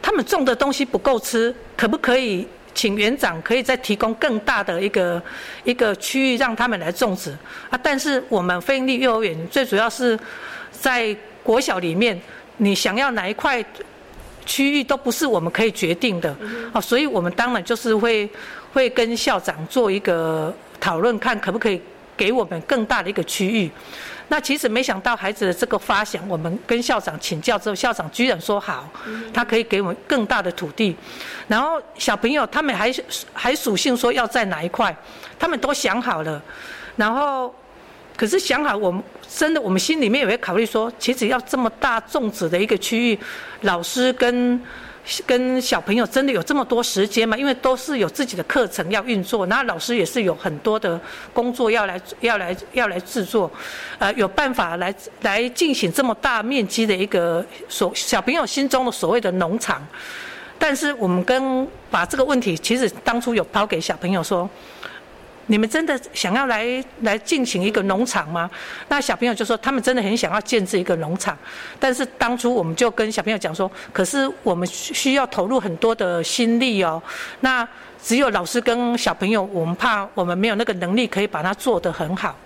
[0.00, 5.22] 他们种的东西不够吃，可不可以请园长可以再提供更大的一个
[5.64, 7.36] 一个区域让他们来种植
[7.68, 7.78] 啊？
[7.82, 10.18] 但是我们飞利幼儿园最主要是
[10.72, 12.18] 在国小里面，
[12.56, 13.62] 你想要哪一块？
[14.50, 16.36] 区域都不是我们可以决定的，
[16.72, 18.28] 哦，所以我们当然就是会
[18.72, 21.80] 会跟校长做一个讨论，看可不可以
[22.16, 23.70] 给我们更大的一个区域。
[24.26, 28.88] 那其实没想到孩子的这个发想，我们跟校长请教之后，校长居然说好，
[29.32, 30.96] 他可以给我们更大的土地。
[31.46, 32.92] 然后小朋友他们还
[33.32, 34.94] 还属性说要在哪一块，
[35.38, 36.42] 他们都想好了。
[36.96, 37.54] 然后
[38.16, 39.00] 可是想好，我们
[39.32, 43.18] 真的我们心里面也会考虑说，其实要这么大种植的一个区域，
[43.62, 44.60] 老师跟。
[45.26, 47.34] 跟小朋友真的有这么多时间吗？
[47.34, 51.00] 因为都是有自己的课程要运作，然后老师也是有很多的
[51.32, 53.50] 工作要来要来要来制作，
[53.98, 59.84] 呃，有办法来来进行这么大面积的一个所小朋友心中的所谓的农场。
[60.58, 64.48] 但是我们跟把这个问题，其实当初有抛给小朋友说。
[65.50, 68.48] 你们真的想要来来进行一个农场吗？
[68.88, 71.36] 那小朋友就说他们真的很想要建这一个农场，
[71.80, 77.02] 但是当初我们就跟小朋友讲说，可是我们需要投入很多的心力哦。
[77.40, 77.68] 那
[78.00, 82.36] 只有老师跟小朋友，我们怕我们没有那个能力可以把它做得很好。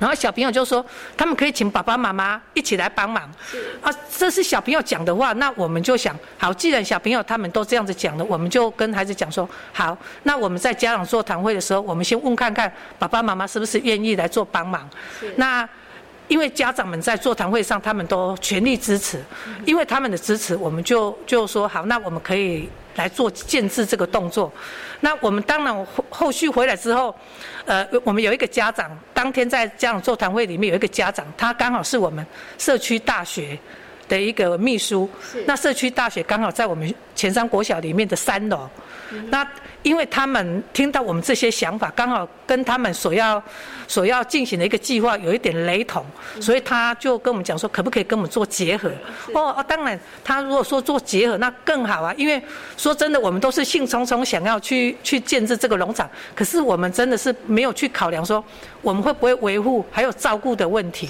[0.00, 0.84] 然后小朋友就说，
[1.16, 3.22] 他们可以请爸爸妈妈一起来帮忙。
[3.80, 14.88] 啊，这是小朋友讲的话，那我们就想，好，既然小朋友他们都这样子讲了，我们就跟孩子讲说，好，那我们在家长座谈会的时候，我们先问看看爸爸妈妈是不是愿意来做帮忙。
[15.36, 15.68] 那
[16.28, 19.22] 因为家长们在座谈会上，他们都全力支持，
[19.66, 24.52] 因为他们的支持，我们就就说好，那我们可以来做建制这个动作。
[25.00, 27.14] 那我们当然后后续回来之后。
[27.66, 32.26] 呃，我们有一个家长，当天在家长座谈会里面有一个家长，他刚好是我们
[32.58, 33.56] 社区大学
[34.08, 35.08] 的一个秘书。
[35.46, 38.68] 那社区大学刚好在我们前山国小里面的三楼。
[39.28, 39.46] 那
[39.82, 43.42] 因为他们听到我们这些想法，刚好跟他们所要
[43.88, 46.04] 所要进行的一个计划有一点雷同，
[46.40, 48.88] 所以他就跟我们讲说，可不可以跟我们做结合？
[49.32, 52.14] 哦哦，当然，他如果说做结合，那更好啊。
[52.16, 52.40] 因为
[52.76, 58.44] 说真的，我们都是兴冲冲想要去去建设这个农场，可是我们真的是没有去考量说
[58.82, 61.08] 我们会不会维护还有照顾的问题。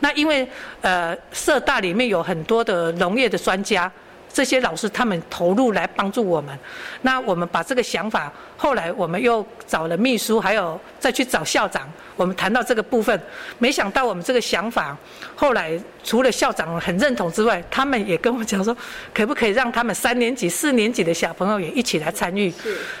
[0.00, 0.48] 那因为
[0.80, 3.90] 呃，社大里面有很多的农业的专家。
[4.36, 6.58] 这些老师他们投入来帮助我们，
[7.00, 13.18] 那我们把这个想法，后来我们又找了秘书，还有再去找校长，我们谈到这个部分，
[13.56, 14.94] 没想到我们这个想法，
[15.34, 18.76] 后来除了校长很认同之外，他们也跟我讲说，
[19.14, 22.52] 可不可以让他们三年级、四年级的小朋友也一起来参与？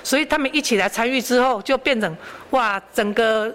[0.02, 2.16] 所以他们一起来参与之后，就变成
[2.52, 3.54] 哇，整个。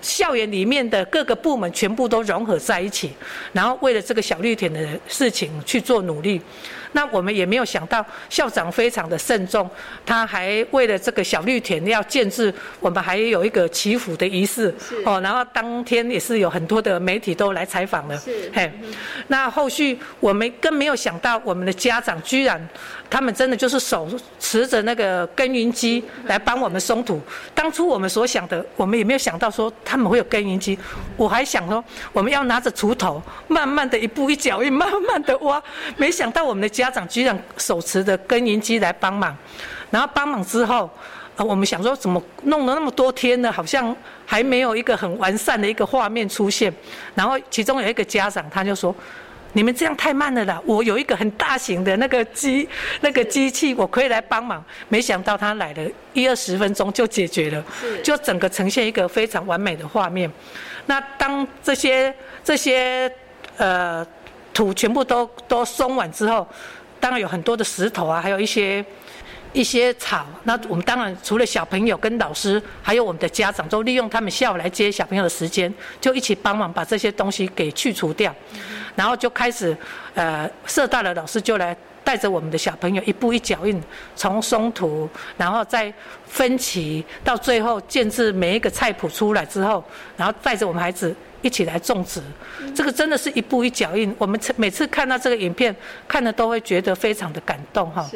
[0.00, 3.14] 校园里面的各个部门全部都融合在一起，
[3.54, 6.38] 然后为了这个小绿田的事情去做努力。
[6.94, 9.68] 那我们也没有想到校长非常的慎重，
[10.06, 14.74] 他还为了这个小绿田要建制，我们还有一个祈福的仪式。
[15.04, 18.18] 哦，然后当天也是有很多的媒体都来采访了。
[18.52, 18.72] 嘿，
[19.26, 22.66] 那后续我们更没有想到，我们的家长居然。
[23.10, 24.08] 他们真的就是手
[24.40, 27.20] 持着那个耕耘机来帮我们松土。
[27.54, 30.76] 当初我们所想的，我们也没有想到说他们会有耕耘机。
[31.16, 35.62] 我还想说，我们要拿着锄头，慢慢的一步一脚印，慢慢的挖。
[35.96, 39.36] 没想到我们的家长居然手持的耕耘机来帮忙。
[39.90, 40.90] 然后帮忙之后，
[41.36, 43.52] 呃，我们想说怎么弄了那么多天呢？
[43.52, 43.94] 好像
[44.26, 46.72] 还没有一个很完善的一个画面出现。
[47.14, 48.94] 然后其中有一个家长他就说。
[49.56, 50.60] 你们这样太慢了啦！
[50.66, 52.68] 我有一个很大型的那个机，
[53.02, 54.60] 那个机器，我可以来帮忙。
[54.88, 57.64] 没想到他来了一二十分钟就解决了，
[58.02, 60.28] 就整个呈现一个非常完美的画面。
[60.86, 63.08] 那当这些这些
[63.56, 64.04] 呃
[64.54, 66.48] 土全部都都松完之后，
[66.98, 68.82] 当然有很多的石头啊，还有一些。
[69.52, 78.34] 一些草，那我们当然除了小朋友跟老师，还有我们的家长，都利用他们下午来接小朋友的时间，就一起帮忙把这些东西给去除掉，
[78.96, 79.76] 然后就开始，
[80.14, 83.80] 呃，社大的老师就来带着我们的小朋友一步一脚印，
[84.16, 85.94] 从松土，然后再
[86.26, 89.84] 分歧，到最后建制每一个菜谱出来之后，
[90.16, 91.14] 然后带着我们孩子。
[91.44, 92.22] 一起来种植，
[92.74, 94.12] 这个真的是一步一脚印。
[94.18, 95.76] 我们每次看到这个影片，
[96.08, 98.10] 看的都会觉得非常的感动哈。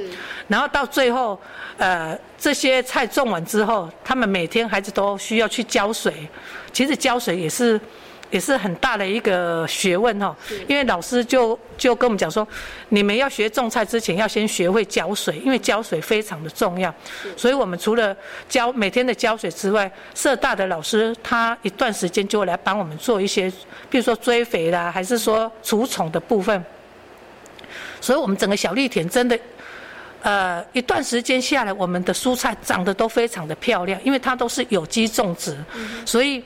[0.48, 1.38] 然后到最后，
[1.76, 6.26] 呃，这些菜种完之后，他们每天孩子都需要去浇水。
[6.72, 7.78] 其实浇水也是。
[8.30, 12.46] 也是很大的一个学问哈，因为老师就就跟我们讲说，
[12.90, 16.94] 你们要学种菜之前要先学会浇水，因为浇水非常的重要。
[17.36, 18.14] 所以我们除了
[18.48, 23.50] 浇每天的浇水之外，社大的老师他一段时间就会来帮我们做一些，
[23.88, 26.62] 比如说追肥啦，还是说除虫的部分。
[28.00, 29.38] 所以我们整个小绿田真的，
[30.22, 35.56] 呃，一段时间下来，我们的蔬菜长得都非常的漂亮，因为它都是有机种植，
[36.04, 36.44] 所以。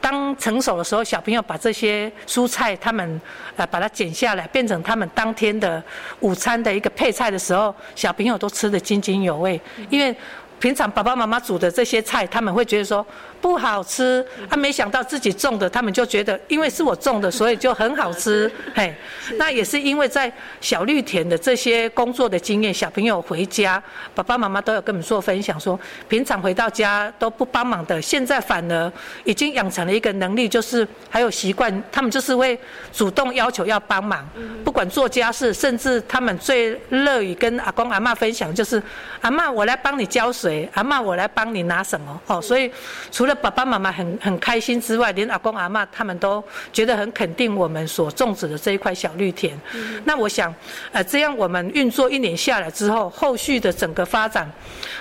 [0.00, 3.20] 当成熟的时候，小朋友把这些蔬菜，他们
[3.56, 5.82] 呃把它剪下来，变成他们当天的
[6.20, 9.60] 午餐的一个配菜的时候，小朋友都吃得津津有味。
[9.90, 10.14] 因为
[10.58, 13.04] 平常爸爸妈妈煮的这些菜，他们会觉得说
[13.46, 18.92] 不好吃，啊，没想到自己种的，他们就觉得因为是我种的，所以就很好吃，嘿，
[19.38, 20.30] 那也是因为在
[20.60, 23.80] 小绿田的这些工作的经验，小朋友回家，
[24.16, 25.78] 爸爸妈妈都有跟我们做分享，说
[26.08, 28.92] 平常回到家都不帮忙的，现在反而
[29.22, 32.58] 已经养成了一个能力，就是还有习惯，他们就是会
[32.92, 34.28] 主动要求要帮忙，
[34.64, 38.82] 不管做家事，甚至他们最乐于跟阿公阿妈分享，就是
[39.20, 40.68] 阿妈我来帮你浇水。
[40.74, 42.20] 阿妈，我来帮你拿什么？
[42.26, 42.68] 哦，所以
[43.12, 49.56] 除了爸爸妈妈很很开心之外，连阿公阿妈他们都觉得很肯定我们所种植的这一块小绿田。
[50.04, 50.52] 那我想，
[50.90, 54.50] 呃，这样我们运作一年下来之后，后续的整个发展，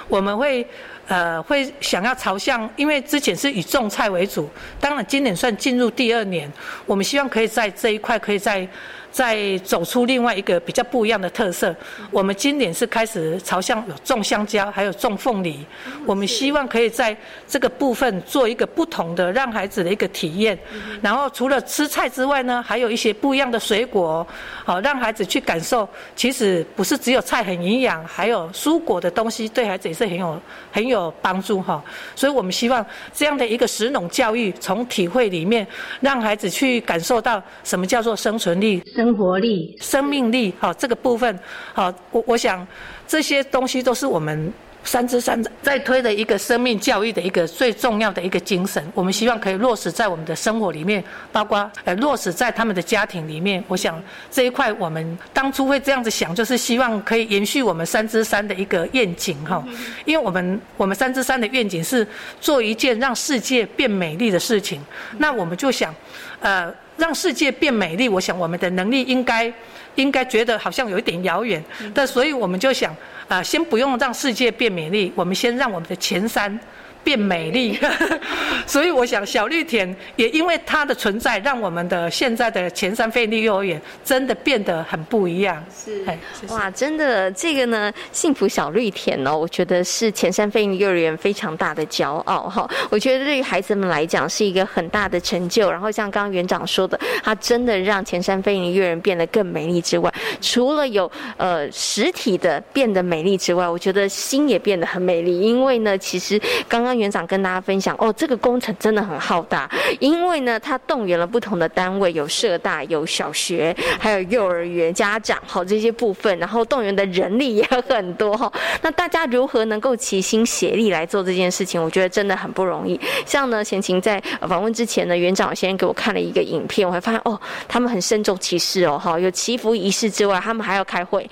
[0.07, 0.67] 我们会
[1.07, 6.51] 呃会想要朝向，因为之前是以种菜为主，当然今年算进入第二年，
[6.85, 8.67] 我们希望可以在这一块可以在。
[9.15, 11.73] 再走出另外一个比较不一样的特色，
[12.11, 15.65] 我们今年是开始朝向有种香蕉，还有种凤梨。
[16.05, 17.15] 我们希望可以在
[17.47, 20.59] 这个部分做一个不同的，让孩子的一个体验。
[21.01, 24.27] 然后除了吃菜之外呢，还有一些不一样的水果，
[24.65, 25.87] 好让孩子去感受。
[26.13, 30.37] 其实不是只有菜很营养，还有蔬果的东西对孩子也是很有
[30.73, 31.81] 很有帮助哈。
[32.17, 35.65] 所以我们希望这样的一个食农教育，从体会里面
[36.01, 38.83] 让孩子去感受到什么叫做生存力。
[39.05, 41.39] 生活力、生命力，好，这个部分，
[41.73, 42.65] 好，我我想
[43.07, 44.51] 这些东西都是我们
[44.83, 48.83] 三之三在推的一个生命教育的一个最重要的一个精神。
[48.95, 53.63] 我们希望可以落实在我们的生活里面，包括呃落实在他们的家庭里面。
[53.67, 54.01] 我想
[54.31, 59.63] 这一块我们当初会这样子想，就是希望可以延续我们三之三的一个愿景哈。
[60.05, 62.07] 因为我们我们三之三的愿景是
[62.41, 64.81] 做一件让世界变美丽的事情，
[65.19, 65.93] 那我们就想，
[66.39, 66.73] 呃。
[66.97, 69.51] 让世界变美丽，我想我们的能力应该，
[69.95, 72.95] 应该觉得好像有一点遥远，但所以我们就想，
[73.27, 76.59] 啊，先不用让世界变美丽，我们先让我们的前山。
[77.05, 77.77] 变美丽，
[78.65, 85.63] 所以我想小绿田也因为它的存在，让我们的现在的前山飞力幼儿园真的变得很不一样。
[85.71, 86.03] 是，
[86.49, 92.67] 哇，真的这个呢，幸福小绿田哦，我觉得是前山飞力幼儿园非常大的骄傲哈。
[92.89, 95.69] 我觉得对于孩子们来讲是一个很大的成就。
[95.69, 105.39] 然后像刚刚园长说的，他真的让前山飞利幼儿园变得更美丽之外，除了有呃实体的变得美丽之外，我觉得心也变得很美丽。
[105.39, 106.94] 因为呢，其实刚刚。
[106.97, 109.69] 园长跟大家分享哦，这个工程真的很浩大，
[109.99, 118.51] 因为呢，他动员了不同的单位，有社大、有小学，还有幼儿园、家长，好这些部分，然后动员的人力也很多哈。
[118.81, 121.81] 那大家如何能够齐心协力来做这件事情？
[121.81, 122.99] 我觉得真的很不容易。
[123.25, 131.29] 像呢，贤琴在访问之前呢，园长先给我看了一个影片，我还发现哦，他们很慎重其事哦，哈，有祈福仪式之外，他们还要开会，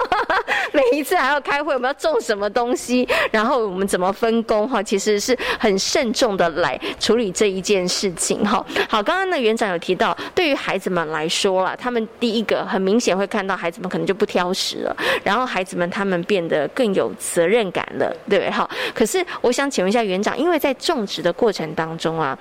[0.72, 4.82] 每一次还要开会，我们要种什么东西，然后我们怎么分工哈。
[4.90, 8.66] 其实是很慎重的来处理这一件事情哈。
[8.88, 18.50] 好，刚刚呢园长有提到，对于孩子们来说啦，他们第一个很明显会看到孩子们可能就不挑食了，然后孩子们他们变得更有责任感了，对不对？
[18.50, 22.36] 好，可是我想请问一下园长，因为在种植的过程当中啊，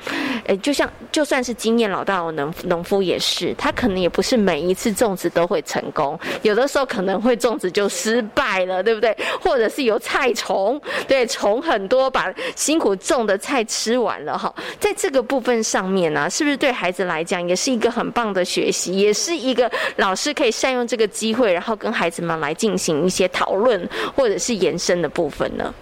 [0.46, 9.16] 诶，就像就算是经验老道的农农夫也是，他可能也不是每一次种植都会成功，有的时候可能会种植就失败了，对不对？
[9.40, 12.34] 或者是有菜虫，对，虫很多把。
[12.56, 25.74] 辛苦种的菜吃完了哈，在这个部分上面呢，是不是对孩子来讲也是一个很棒的学习，也是一个老师可以善用这个机会，然后跟孩子们来进行一些讨论或者是延伸的部分呢？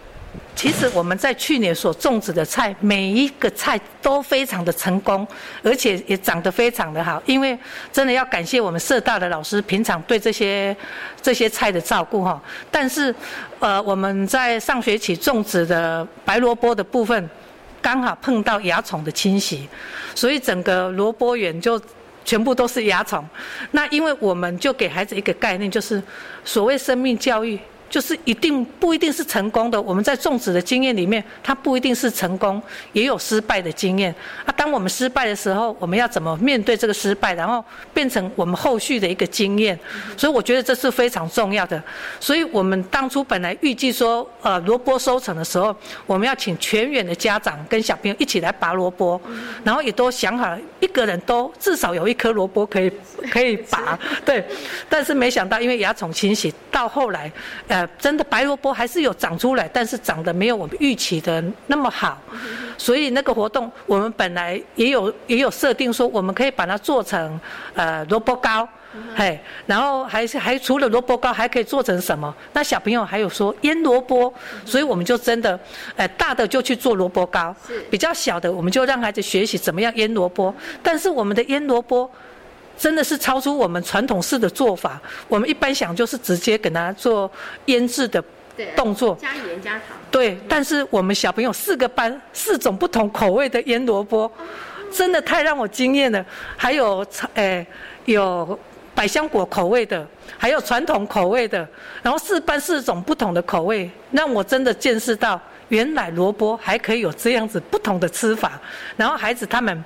[0.56, 5.26] 其实我们在去年所种植的菜，每一个菜都非常的成功，
[5.62, 7.22] 而且也长得非常的好。
[7.28, 7.58] 因为
[7.94, 10.76] 真的要感谢我们社大的老师平常对这些
[11.22, 12.42] 这些菜的照顾哈。
[12.72, 13.14] 但是，
[13.60, 17.30] 呃，我们在上学期种植的白萝卜的部分，
[17.80, 19.70] 刚好碰到蚜虫的侵袭，
[20.16, 21.80] 所以整个萝卜园就
[22.26, 23.24] 全部都是蚜虫。
[23.72, 26.02] 那因为我们就给孩子一个概念，就是
[26.44, 27.60] 所谓生命教育。
[27.90, 29.82] 就是一定不一定是成功的。
[29.82, 32.62] 我们在种植的经验里面，它不一定是成功，
[32.94, 34.14] 也有失败的经验。
[34.46, 37.64] 啊，当我们失败的时候，我们要怎么面对这个失败，然后
[37.94, 39.78] 变成我们后续的一个经验？
[40.18, 41.82] 所以我觉得这是非常重要的。
[42.20, 45.76] 所以我们当初本来预计说，呃，萝卜收成的时候，
[46.06, 49.20] 我们要请全员的家长跟小朋友一起来拔萝卜，
[49.64, 52.92] 然后也都想好了，一个人都至少有一颗萝卜可以
[53.32, 53.98] 可以拔。
[54.26, 54.44] 对，
[54.90, 57.32] 但是没想到因为蚜虫侵袭，到后来。
[57.68, 62.18] 呃，真的白萝卜还是有长出来，但是长得没有我们预期的那么好，
[62.78, 67.40] 所以那个活动我们本来也有也有设定说，我们可以把它做成
[67.74, 68.68] 呃萝卜糕，
[69.16, 72.34] 嘿，然后还是还除了萝卜糕还可以做成什么？
[72.54, 74.34] 那小朋友还有说腌萝卜，
[74.66, 75.60] 所以我们就真的，
[75.96, 77.56] 呃，大的就去做萝卜糕，
[77.90, 80.54] 比较小的我们就让孩子学习怎么样腌萝卜。
[80.82, 82.10] 但是我们的腌萝卜
[82.78, 87.30] 真的是超出我们传统式的做法，我们一般想就是直接给他做
[87.66, 88.24] 腌制的
[88.76, 89.98] 动作，加盐加糖。
[90.12, 94.32] 对，但是我们小朋友四个班四种不同口味的腌萝卜。
[94.90, 96.26] 真的太让我惊艳了，
[96.56, 97.68] 还有诶
[98.06, 98.58] 有
[98.96, 100.08] 百香果口味的，
[100.38, 101.68] 还有传统口味的，
[102.02, 108.60] 然后四班四种不同的口味，让我真的见识到原来萝卜还可以有这样子不同的吃法。
[108.96, 109.84] 然后孩子他们，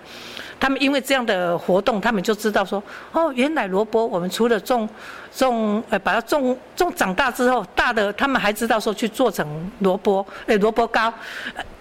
[0.61, 2.81] 他们因为这样的活动，他们就知道说，
[3.11, 4.87] 哦，原来萝卜我们除了种。
[5.33, 11.13] 种呃，把它种种长大之后，大的他们还知道说去做成萝卜，诶萝卜糕。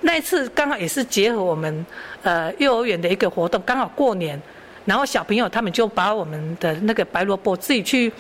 [0.02, 1.84] 那一次刚好也是结合我们
[2.22, 4.40] 呃幼儿园的一个活动，刚好过年，
[4.84, 8.12] 然后小朋友他们就把我们的那个白萝卜自己去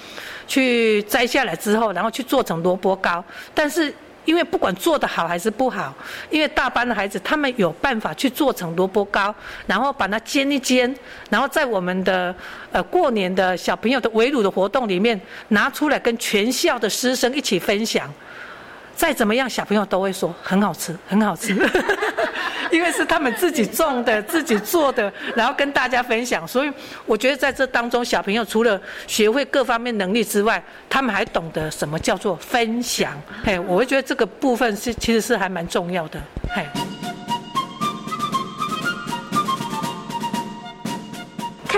[0.48, 3.94] 去摘下来之后，然后去做成萝卜糕，但是。
[4.30, 5.92] 因为不管做得好还是不好，
[6.30, 9.34] 因为大班的孩子他们有办法去做成萝卜糕，
[9.66, 10.94] 然后把它煎一煎，
[11.28, 12.32] 然后在我们的
[12.70, 18.08] 呃过年的小朋友的围炉的活动里面拿出来跟全校的师生一起分享。
[19.00, 21.56] 再怎么样，小朋友都会说很好吃，很好吃，
[22.70, 26.46] 因为是他们自己种的、自己做的，然后跟大家分享。
[26.46, 26.72] 所以
[27.06, 33.18] 我觉得在这当中，小朋友除了学会各方面能力之外，他们还懂得什么叫做分享。
[33.42, 36.20] 嘿，我会觉得这个部分是其实是还蛮重要的。
[36.54, 36.66] 嘿。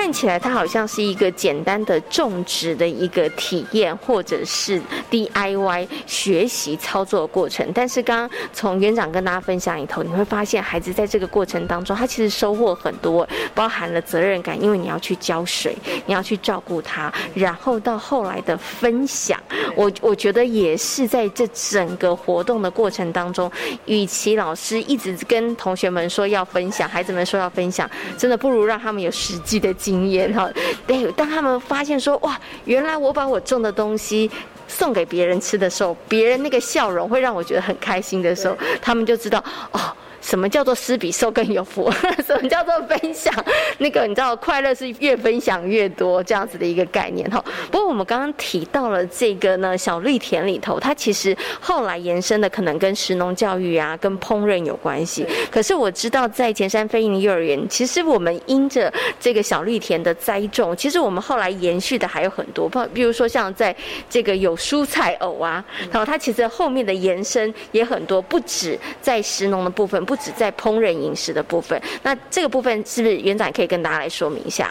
[0.03, 7.71] 看起来它好像是一个简单的种植的一个体验，或者是 DIY 学习操作的过程。
[7.73, 19.39] 但是刚刚从园长跟大家分享里头，你会发现孩子在这个过程当中，他其实收获很多，包含了责任感，因为你要去浇水，你要去照顾他，然后到后来的分享。
[19.77, 23.49] 我 我觉得也是在这整个活动的过程当中，
[23.87, 27.89] 与其老师一直跟同学们说要分享，孩子们说要分享，
[28.19, 29.73] 真的不如让他们有实际的。
[29.83, 30.51] 经验哈，
[30.87, 34.31] 对，当他们发现说哇，原来我把我种的东西
[34.67, 39.81] 送给别人吃的时候，别人那个笑容会让我觉得很开心的时候，他们就知道哦。
[40.23, 41.91] 什么叫做施比受更有福？
[42.25, 43.35] 什么叫做分享？
[43.79, 47.45] 那个你知道，快乐是越分享越多这样子的一个概念哈。
[47.71, 55.27] 不过我们刚刚提到了这个呢，小绿田里头，它其实后来延伸的可能跟食农教育啊、跟烹饪有关系。
[55.51, 63.75] 可是我知道在前山飞鹰幼儿园，其实我们因着这个小绿田的栽种，其实我们后来延续的还有很多，比如说像在
[64.09, 70.03] 这个有蔬菜藕啊，然后它其实后面的延伸也很多，不止在食农的部分。
[70.13, 74.71] 不止在烹饪饮食的部分，那这个部分是不是园长可以跟大家来说明一下？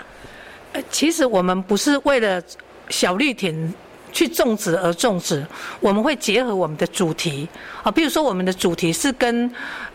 [0.73, 2.39] 呃，其实我们不是为了
[2.89, 3.73] 小绿田
[4.11, 5.43] 去种植而种植，
[5.79, 7.49] 我们会结合我们的主题
[7.81, 9.51] 啊，比如说我们的主题是跟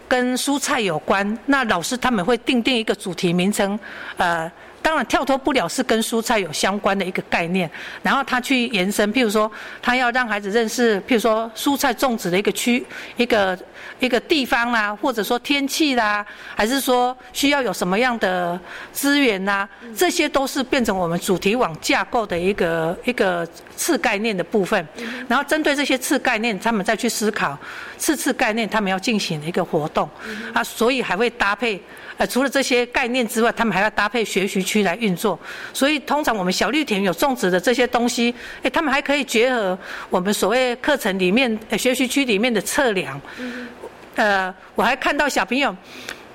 [0.09, 3.79] 跟蔬菜有关，那老师他们会定定一个主题名称，
[4.17, 4.51] 呃。
[4.87, 7.69] 当然跳脱不了是跟蔬菜有相关的一个概念，
[8.05, 9.51] 然后他去延伸，譬如说
[9.83, 13.59] 他要让孩子认识，譬如说蔬菜种植的一个区、一个
[13.99, 16.25] 一个地方啦，或者说天气啦，
[16.55, 18.57] 还是说需要有什么样的
[18.93, 24.87] 资源呐，这些都是变成我们主题网架构的一个一个次概念的部分。
[25.27, 27.59] 然后针对这些次概念，他们再去思考
[27.99, 30.09] 次次概念他们要进行的一个活动
[30.55, 31.83] 啊，所以还会搭配。
[32.17, 35.39] 呃，除了这些概念之外，他们还要搭配学习区来运作。
[35.73, 43.21] 所以，通常我们小绿田有种植的这些东西，哎，他们还可以结合我们所谓课程里面、学习区里面的测量。
[44.15, 45.77] 呃，我还看到小朋友，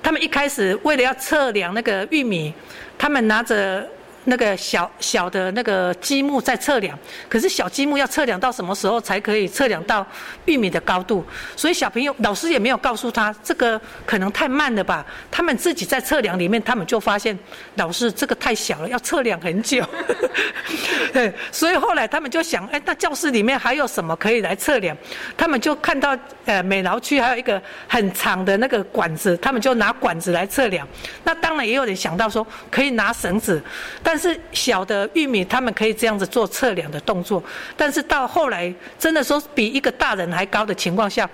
[0.04, 2.54] 他们一开始为了要测量那个玉米，
[2.98, 3.88] 他们拿着。
[4.26, 6.98] 那个小小的那个积木在测量，
[7.28, 10.06] 可是小积木要测量到什么时候才可以测量到
[10.46, 11.26] 玉米的高度？
[11.56, 15.06] 所以小朋友老师也没有告诉他，这个可能太慢了吧？
[15.32, 17.38] 他们自己在测量里面，他们就发现
[17.76, 19.84] 老师这个太小了，要测量很久。
[21.12, 24.96] 对，所以后来他们就想，哎，那教室里面还有什么可以来测量？
[25.36, 30.88] 他们就看到呃美劳区还有一个很长的那个管子，他们就拿管子来测量。
[31.24, 33.62] 那当然也有人想到说，可以拿绳子。
[34.04, 37.41] 但但是小的玉米，他们可以这样子做测量的动作。
[37.78, 41.30] 但是到后来，真的说比一个大人还高的情况下，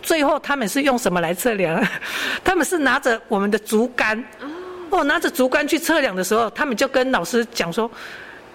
[0.00, 1.86] 最后他们是用什么来测量？
[2.42, 4.24] 他们是拿着我们的竹竿，
[4.88, 7.90] 哦，拿着竹竿去测量的时候，他们就跟老师讲说：“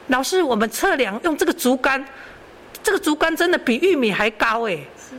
[0.09, 2.03] 老师，我们测量用这个竹竿。”
[2.82, 4.75] 这个竹竿真的比玉米还高哎。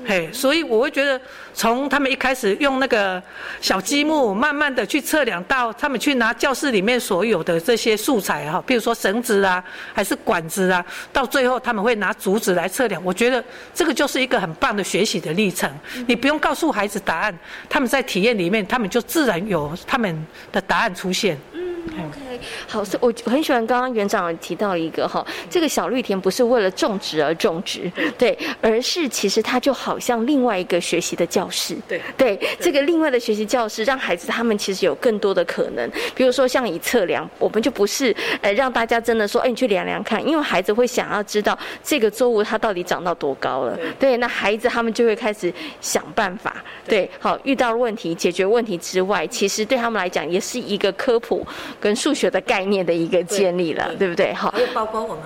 [0.09, 1.21] 嘿，所以我会觉得，
[1.53, 3.23] 从他们一开始用那个
[3.61, 10.83] 小积木，慢慢的去测量到他们去拿教室里面所有的这些素材哈，比如说绳子啊，还是管子啊，
[11.13, 13.05] 到最后他们会拿竹子来测量。
[13.05, 13.45] 我觉得
[13.75, 15.71] 这个就是一个很棒的学习的历程。
[16.07, 17.39] 你不用告诉孩子答案，
[17.69, 21.39] 他们在体验里面，他们就自然有他们的答案出现。
[21.87, 51.47] OK，好，所以我我很喜欢刚刚园长提到一个哈，这个小绿田不是为了种植而种植，对，而是其实它就好像另外一个学习的教室，对，对，这个另外的学习教室，让孩子他们其实有更多的可能，比如说像以测量，我们就不是呃让大家真的说，哎，你去量量看，因为孩子会想要知道这个作物它到底长到多高了，对，那孩子他们就会开始想办法，对，好，遇到问题解决问题之外，其实对他们来讲也是一个科普。
[51.81, 54.33] 跟数学的概念的一个建立了，对不对？
[54.35, 55.23] 好，还有包括我们，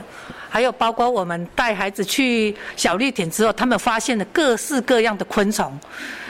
[0.49, 5.79] 还有包括我们带孩子去小绿点之后，他们发现了各式各样的昆虫，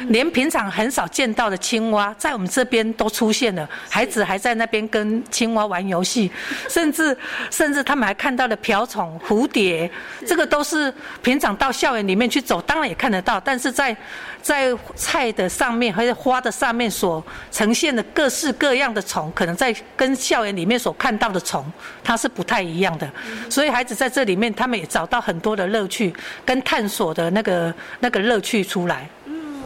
[0.09, 3.69] 连平常很少见到的青蛙，在我们这边都出现了。
[3.89, 6.31] 孩子还在那边跟青蛙玩游戏，
[6.71, 7.17] 甚至
[7.51, 9.91] 甚至他们还看到了瓢虫、蝴蝶，
[10.27, 10.93] 这个都是
[11.23, 13.97] 平常到校园里面去走，当然也看得到，但是在。
[14.43, 21.65] 在菜的上面，还是花的上面所呈现的各式各样的虫，可能在跟校园里面所看到的虫，
[22.03, 23.11] 它是不太一样的。
[23.49, 26.13] 所以孩子在这里面，他们也找到很多的乐趣，
[26.45, 29.09] 跟探索的那个那个乐趣出来。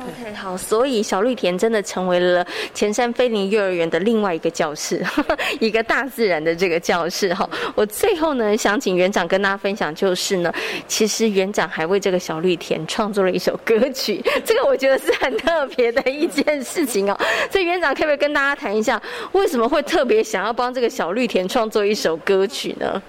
[0.07, 5.05] OK，好，所以小绿田真的成为了前山飞林幼儿园的另外一个教室，
[5.59, 7.49] 一个大自然的这个教室哈。
[7.75, 10.53] 我最后呢，想请园长跟大家分享，就是呢，
[10.87, 17.19] 其实园长还为这个小绿田创作了一首歌曲， 这个我觉得是很特别的一件事情哦。
[17.51, 19.01] 所以园长可不可以跟大家谈一下，
[19.33, 23.03] 为什么会特别想要帮这个小绿田创作一首歌曲呢？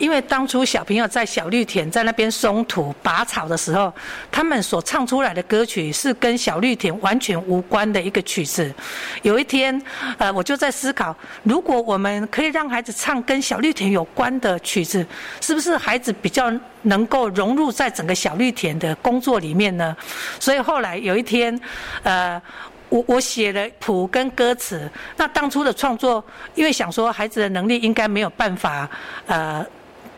[0.00, 3.92] 因为当初小朋友在小绿田在那边松土拔草的时候，
[4.32, 8.74] 他们所唱出来的歌曲是跟小绿田完全无关的一个曲子。
[9.20, 9.80] 有一天，
[10.16, 15.06] 呃，我就在思考，如果我们可以让孩子唱跟小绿田有关的曲子，
[15.42, 16.50] 是不是孩子比较
[16.82, 19.94] 能够融入在整个小绿田的工作里面呢？
[20.40, 21.60] 所以后来有一天，
[22.04, 22.40] 呃，
[22.88, 24.90] 我我写了谱跟歌词。
[25.18, 26.24] 那当初的创作，
[26.54, 28.88] 因为想说孩子的能力应该没有办法，
[29.26, 29.62] 呃。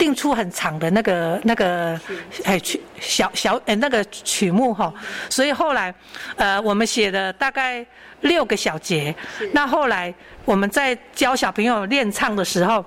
[0.03, 2.01] 定出很长的那个那个
[2.43, 4.93] 哎曲小小哎那个曲目哈，
[5.31, 5.95] 所以后来
[6.35, 7.87] 呃我们写了大概
[8.23, 9.15] 六个小节。
[9.53, 10.13] 那后来
[10.45, 12.85] 我们在教小朋友练唱的时候，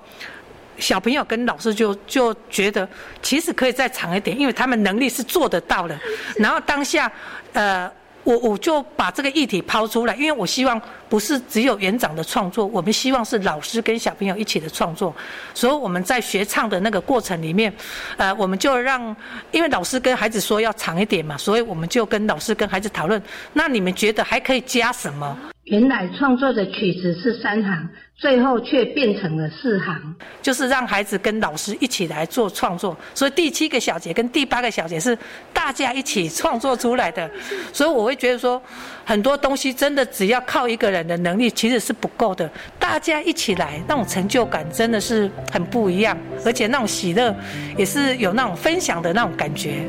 [0.77, 2.85] 小朋友跟老师就就觉得
[3.21, 5.97] 其实可以再长一点，因为他们能力是做得到的。
[6.35, 7.09] 然后当下
[7.53, 7.89] 呃。
[8.25, 15.15] 我我就把这个议题抛出来，因为我希望不是只有园长的创作，我们希望是老师跟小朋友一起的创作。
[15.53, 17.73] 所以我们在学唱的那个过程里面，
[18.17, 19.15] 呃，我们就让，
[19.51, 23.21] 因为老师跟孩子说要长一点嘛，所以我们就跟老师跟孩子讨论，
[23.53, 25.37] 那你们觉得还可以加什么？
[25.65, 32.95] 原来创作的曲子是三行，最后却变成了四行，就是让孩子跟老师一起来做创作。
[33.13, 35.17] 所以第七个小节跟第八个小节是
[35.51, 37.29] 大家一起创作出来的。
[37.73, 38.61] 所以我会觉得说，
[39.03, 42.49] 很多东西真的只要靠一个人的能力其实是不够的，
[42.79, 47.35] 大家一起来那种成就感真的是很不一样，而且那种喜乐
[47.77, 49.85] 也是有那种分享的那种感觉。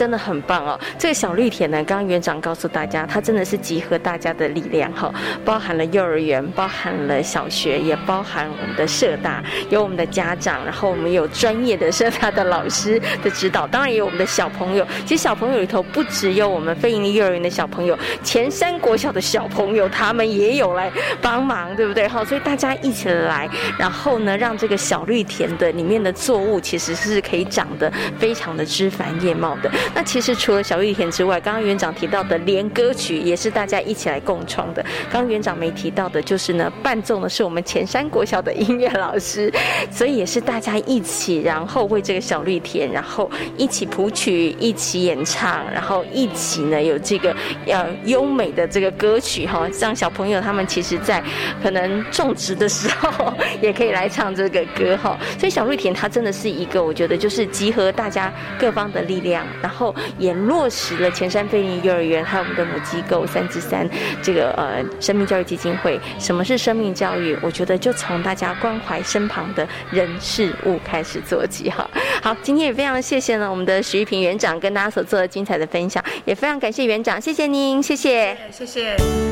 [0.00, 0.80] 真的很棒哦！
[0.98, 5.12] 这个小绿田呢，刚刚园长告诉大家，它真的是集合大家的力量哈，
[5.44, 14.86] 包含了幼儿园，包含了小学，也包含我们的社大，有我们的家长，然后我们有专业的社大的老师的指导，当然也有我们的小朋友。
[15.04, 17.94] 其实小朋友里头不只有我们非营利幼儿园的小朋友，
[18.24, 20.90] 前山国小的小朋友他们也有来
[21.20, 22.08] 帮忙，对不对？
[22.08, 23.46] 好，所以大家一起来，
[23.76, 29.70] 然后呢，让这个小绿田的里面的作物其实是可以长得非常的枝繁叶茂的。
[29.94, 34.82] 那其实除了小绿田之外，刚刚园长提到的连歌曲也是大家一起来共创的。
[35.10, 39.52] 刚刚园长没提到的就是呢，伴奏呢是我们前山国小的音乐老师，
[39.90, 47.34] 所以也是大家一起，然后为这个小绿田，然后一起谱曲，一起演唱，然后一起呢有这个
[47.66, 51.22] 呃优美的这个歌曲哈，让小朋友他们其实在
[51.62, 55.18] 可能种植的时候 也可以来唱这个歌哈。
[55.38, 63.88] 所以小绿田它真的是一个，我觉得就是集合大家各方的力量，然后后也落实了前山飞林幼儿园还有我们的母机构三之三
[64.20, 65.98] 这个呃生命教育基金会。
[66.18, 67.34] 什么是生命教育？
[67.40, 71.88] 我觉得就从大家关怀身旁的人事物开始做起哈。
[72.22, 79.29] 好，今天也非常谢谢呢我们的徐玉平园长跟大家所做的精彩的分享，也非常感谢园长，谢谢您，谢谢，谢谢。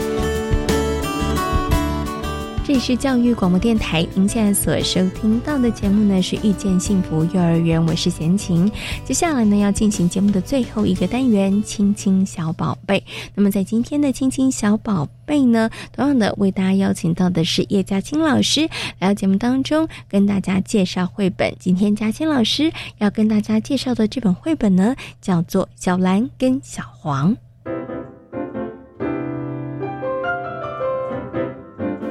[2.69, 8.71] 这里是教育广播电台，您现在所收听到的节目呢是遇见幸福幼儿园，我是贤琴。
[9.07, 13.03] 接下来呢要进行节目的最后一个单元——亲亲小宝贝。
[13.35, 21.51] 那么在今天的亲亲小宝贝呢，同样的为大家邀请到的是叶嘉青老师来到节目当中，跟大家介绍绘本。
[21.59, 27.33] 今天嘉青老师要跟大家介绍的这本绘本呢，叫做《小蓝跟小黄》。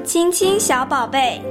[0.07, 1.41] 亲亲小宝贝，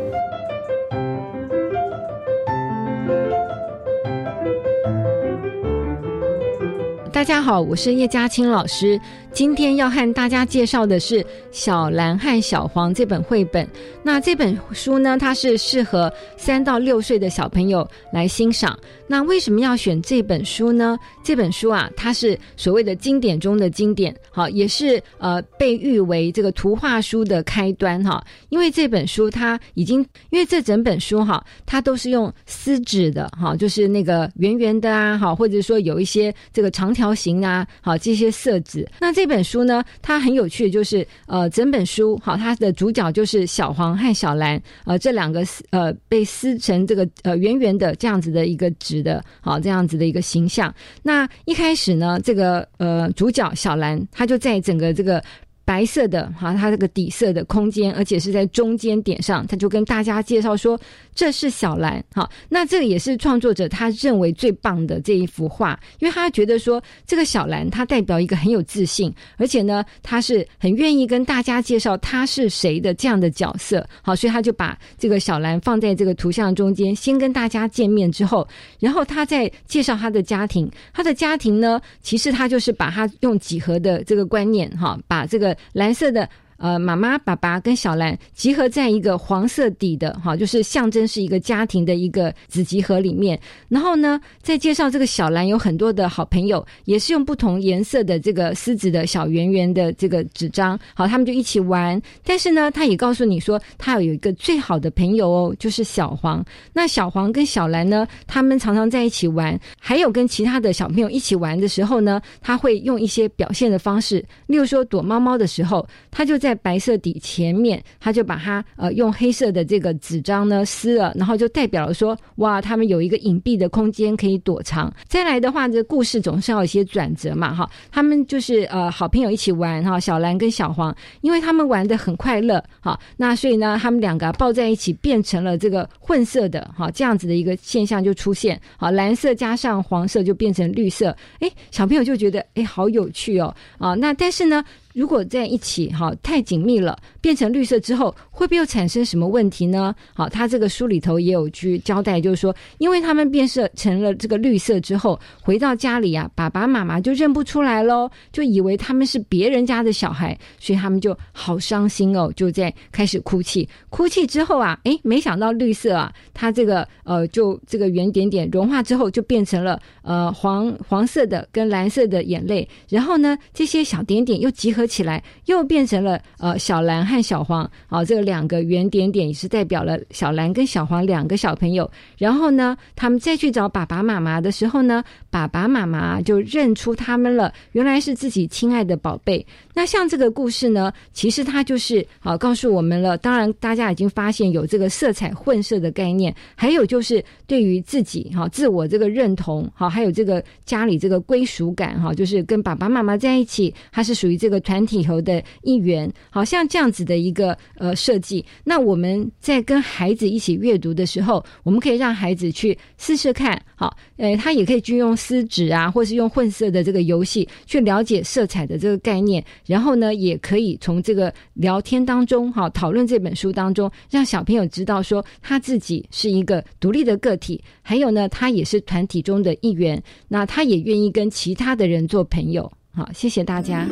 [7.13, 8.99] 大家好，我是叶嘉青老师。
[9.33, 13.69] 今天要和大家介绍的是《小蓝和小黄》这本绘本。
[14.03, 18.79] 那这本书呢，它是适合三到六岁的小朋友来欣赏。
[19.07, 20.99] 那为什么要选这本书呢？
[21.23, 28.25] 这本书啊，它是所谓的经典中的经典，好，也是呃被誉为这个图画书的开端哈。
[28.49, 30.01] 因为这本书它已经，
[30.31, 38.89] 因为这整本书哈，它都是用撕纸的哈，就是那个圆圆的啊，好，或者说有一些这个长条形啊，好这些色纸。
[38.99, 50.73] 那这这本书呢，它很有趣，就是呃，整本书好，它的主角就是小黄和小蓝，呃，这两个呃被撕成这个呃圆圆的这样子的一个纸的，好这样子的一个形象。
[51.03, 55.21] 那一开始呢，这个呃主角小蓝，他就在整个这个。
[55.67, 60.81] 白色的哈，它这个底色的空间，而且是在中间点上，他就跟大家介绍说
[61.13, 62.31] 这是小蓝哈。
[62.49, 73.85] 那这个也是创作者他认为最棒的这一幅画，因为他觉得说这个小蓝它代表一个很有自信，而且呢他是很愿意跟大家介绍他是谁的这样的角色。
[74.03, 78.47] 好，所以他就把这个小蓝放在这个图像中间，先跟大家见面之后，
[78.79, 80.71] 然后他再介绍他的家庭。
[80.95, 85.56] 他的家庭呢，其实他就是把他用几何的这个观念哈，把这个。
[85.73, 86.29] 蓝色的。
[86.59, 93.39] 呃，妈妈、爸爸跟小兰集合在一个黄色底的哈，就是象征是一个家庭的一个子集合里面。
[93.69, 102.01] 然后呢，再介绍这个小兰有很多的好朋友，也是用不同颜色的这个狮子的小圆圆的这个纸张，好，他们就一起玩。
[102.25, 106.43] 但是呢，他也告诉你说，他有一个最好的朋友哦，就是小黄。
[106.73, 116.46] 那小黄跟小兰呢，他们常常在一起玩，还有跟其他的小朋友一起玩的时候呢，他会用一些表现的方式，例如说躲猫猫的时候，他就在。
[116.47, 124.95] 在白色底前面，他就把它呃用黑色的这个纸张呢撕了，然后就代表了说哇，他们有一个隐蔽的空间可以躲藏。
[125.09, 127.69] 再来的话，这故事总是要有一些转折嘛哈。
[127.91, 138.61] 他们就是呃好朋友一起玩哈，小蓝跟小黄，因为他们玩的很快乐哈，那所以呢，他们两个抱在一起变成了这个混色的哈，这样子的一个现象就出现。
[138.77, 144.65] 好，蓝色加上黄色就变成绿色，哎，小朋友就觉得哎好有趣哦啊，那但是呢。
[144.97, 149.93] 如果在一起哈太紧密了，变成绿色之后，会不会产生什么问题呢？
[150.15, 163.69] 好，他这个书里头也有去交代，就是说，因为他们变色成了这个绿色之后，回到家里啊，爸爸妈妈就认不出来喽，就以为他们是别人家的小孩，所以他们就好伤心哦，就在开始哭泣。
[163.91, 174.87] 哭泣之后啊，诶，没想到绿色啊，它这个呃，就这个圆点点融化之后，就变成了呃黄黄色的跟蓝色的眼泪，然后呢，这些小点点又集合。
[174.87, 181.91] 起来，又变成了呃小蓝和看小黄，好，这两个圆点点也是代表了小蓝跟小黄两个小朋友。
[182.19, 189.45] 然后呢，他们再去找爸爸妈妈的时候呢，爸爸妈妈就认出他们了，原来是自己亲爱的宝贝。
[189.73, 193.17] 那像这个故事呢，其实它就是好告诉我们了。
[193.17, 204.77] 当然，大家已经发现有这个色彩混色的概念，还有就是对于自己哈自我这个认同，好，还有这个家里这个归属感哈，就是跟爸爸妈妈在一起，它是属于这个团。
[204.87, 208.45] 体头的一员，好像这样子的一个呃设计。
[208.63, 232.71] 那我们在跟孩子一起阅读的时候，我们可以让孩子去试试看，好，呃，他也可以去用撕纸啊，或是用混色的这个游戏去了解色彩的这个概念，然后呢，也可以从这个聊天当中，哈，讨论这本书当中，让小朋友知道说他自己是一个独立的个体，还有呢，他也是团体中的一员，那他也愿意跟其他的人做朋友。
[232.93, 233.87] 好，谢谢大家。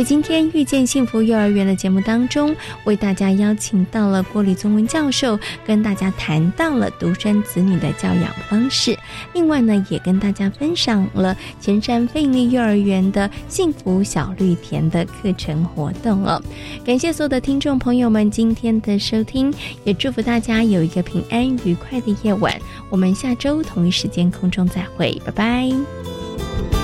[0.00, 8.98] 在今天遇见幸福幼儿园的节目当中，为大家邀请到了郭立宗文教授，跟大家谈到了独生子女的教养方式。
[9.34, 16.42] 另外呢，也跟大家分享了前山费力幼儿园的幸福小绿田的课程活动哦。
[16.82, 19.52] 感谢所有的听众朋友们今天的收听，
[19.84, 22.58] 也祝福大家有一个平安愉快的夜晚。
[22.88, 26.79] 我们下周同一时间空中再会，拜拜。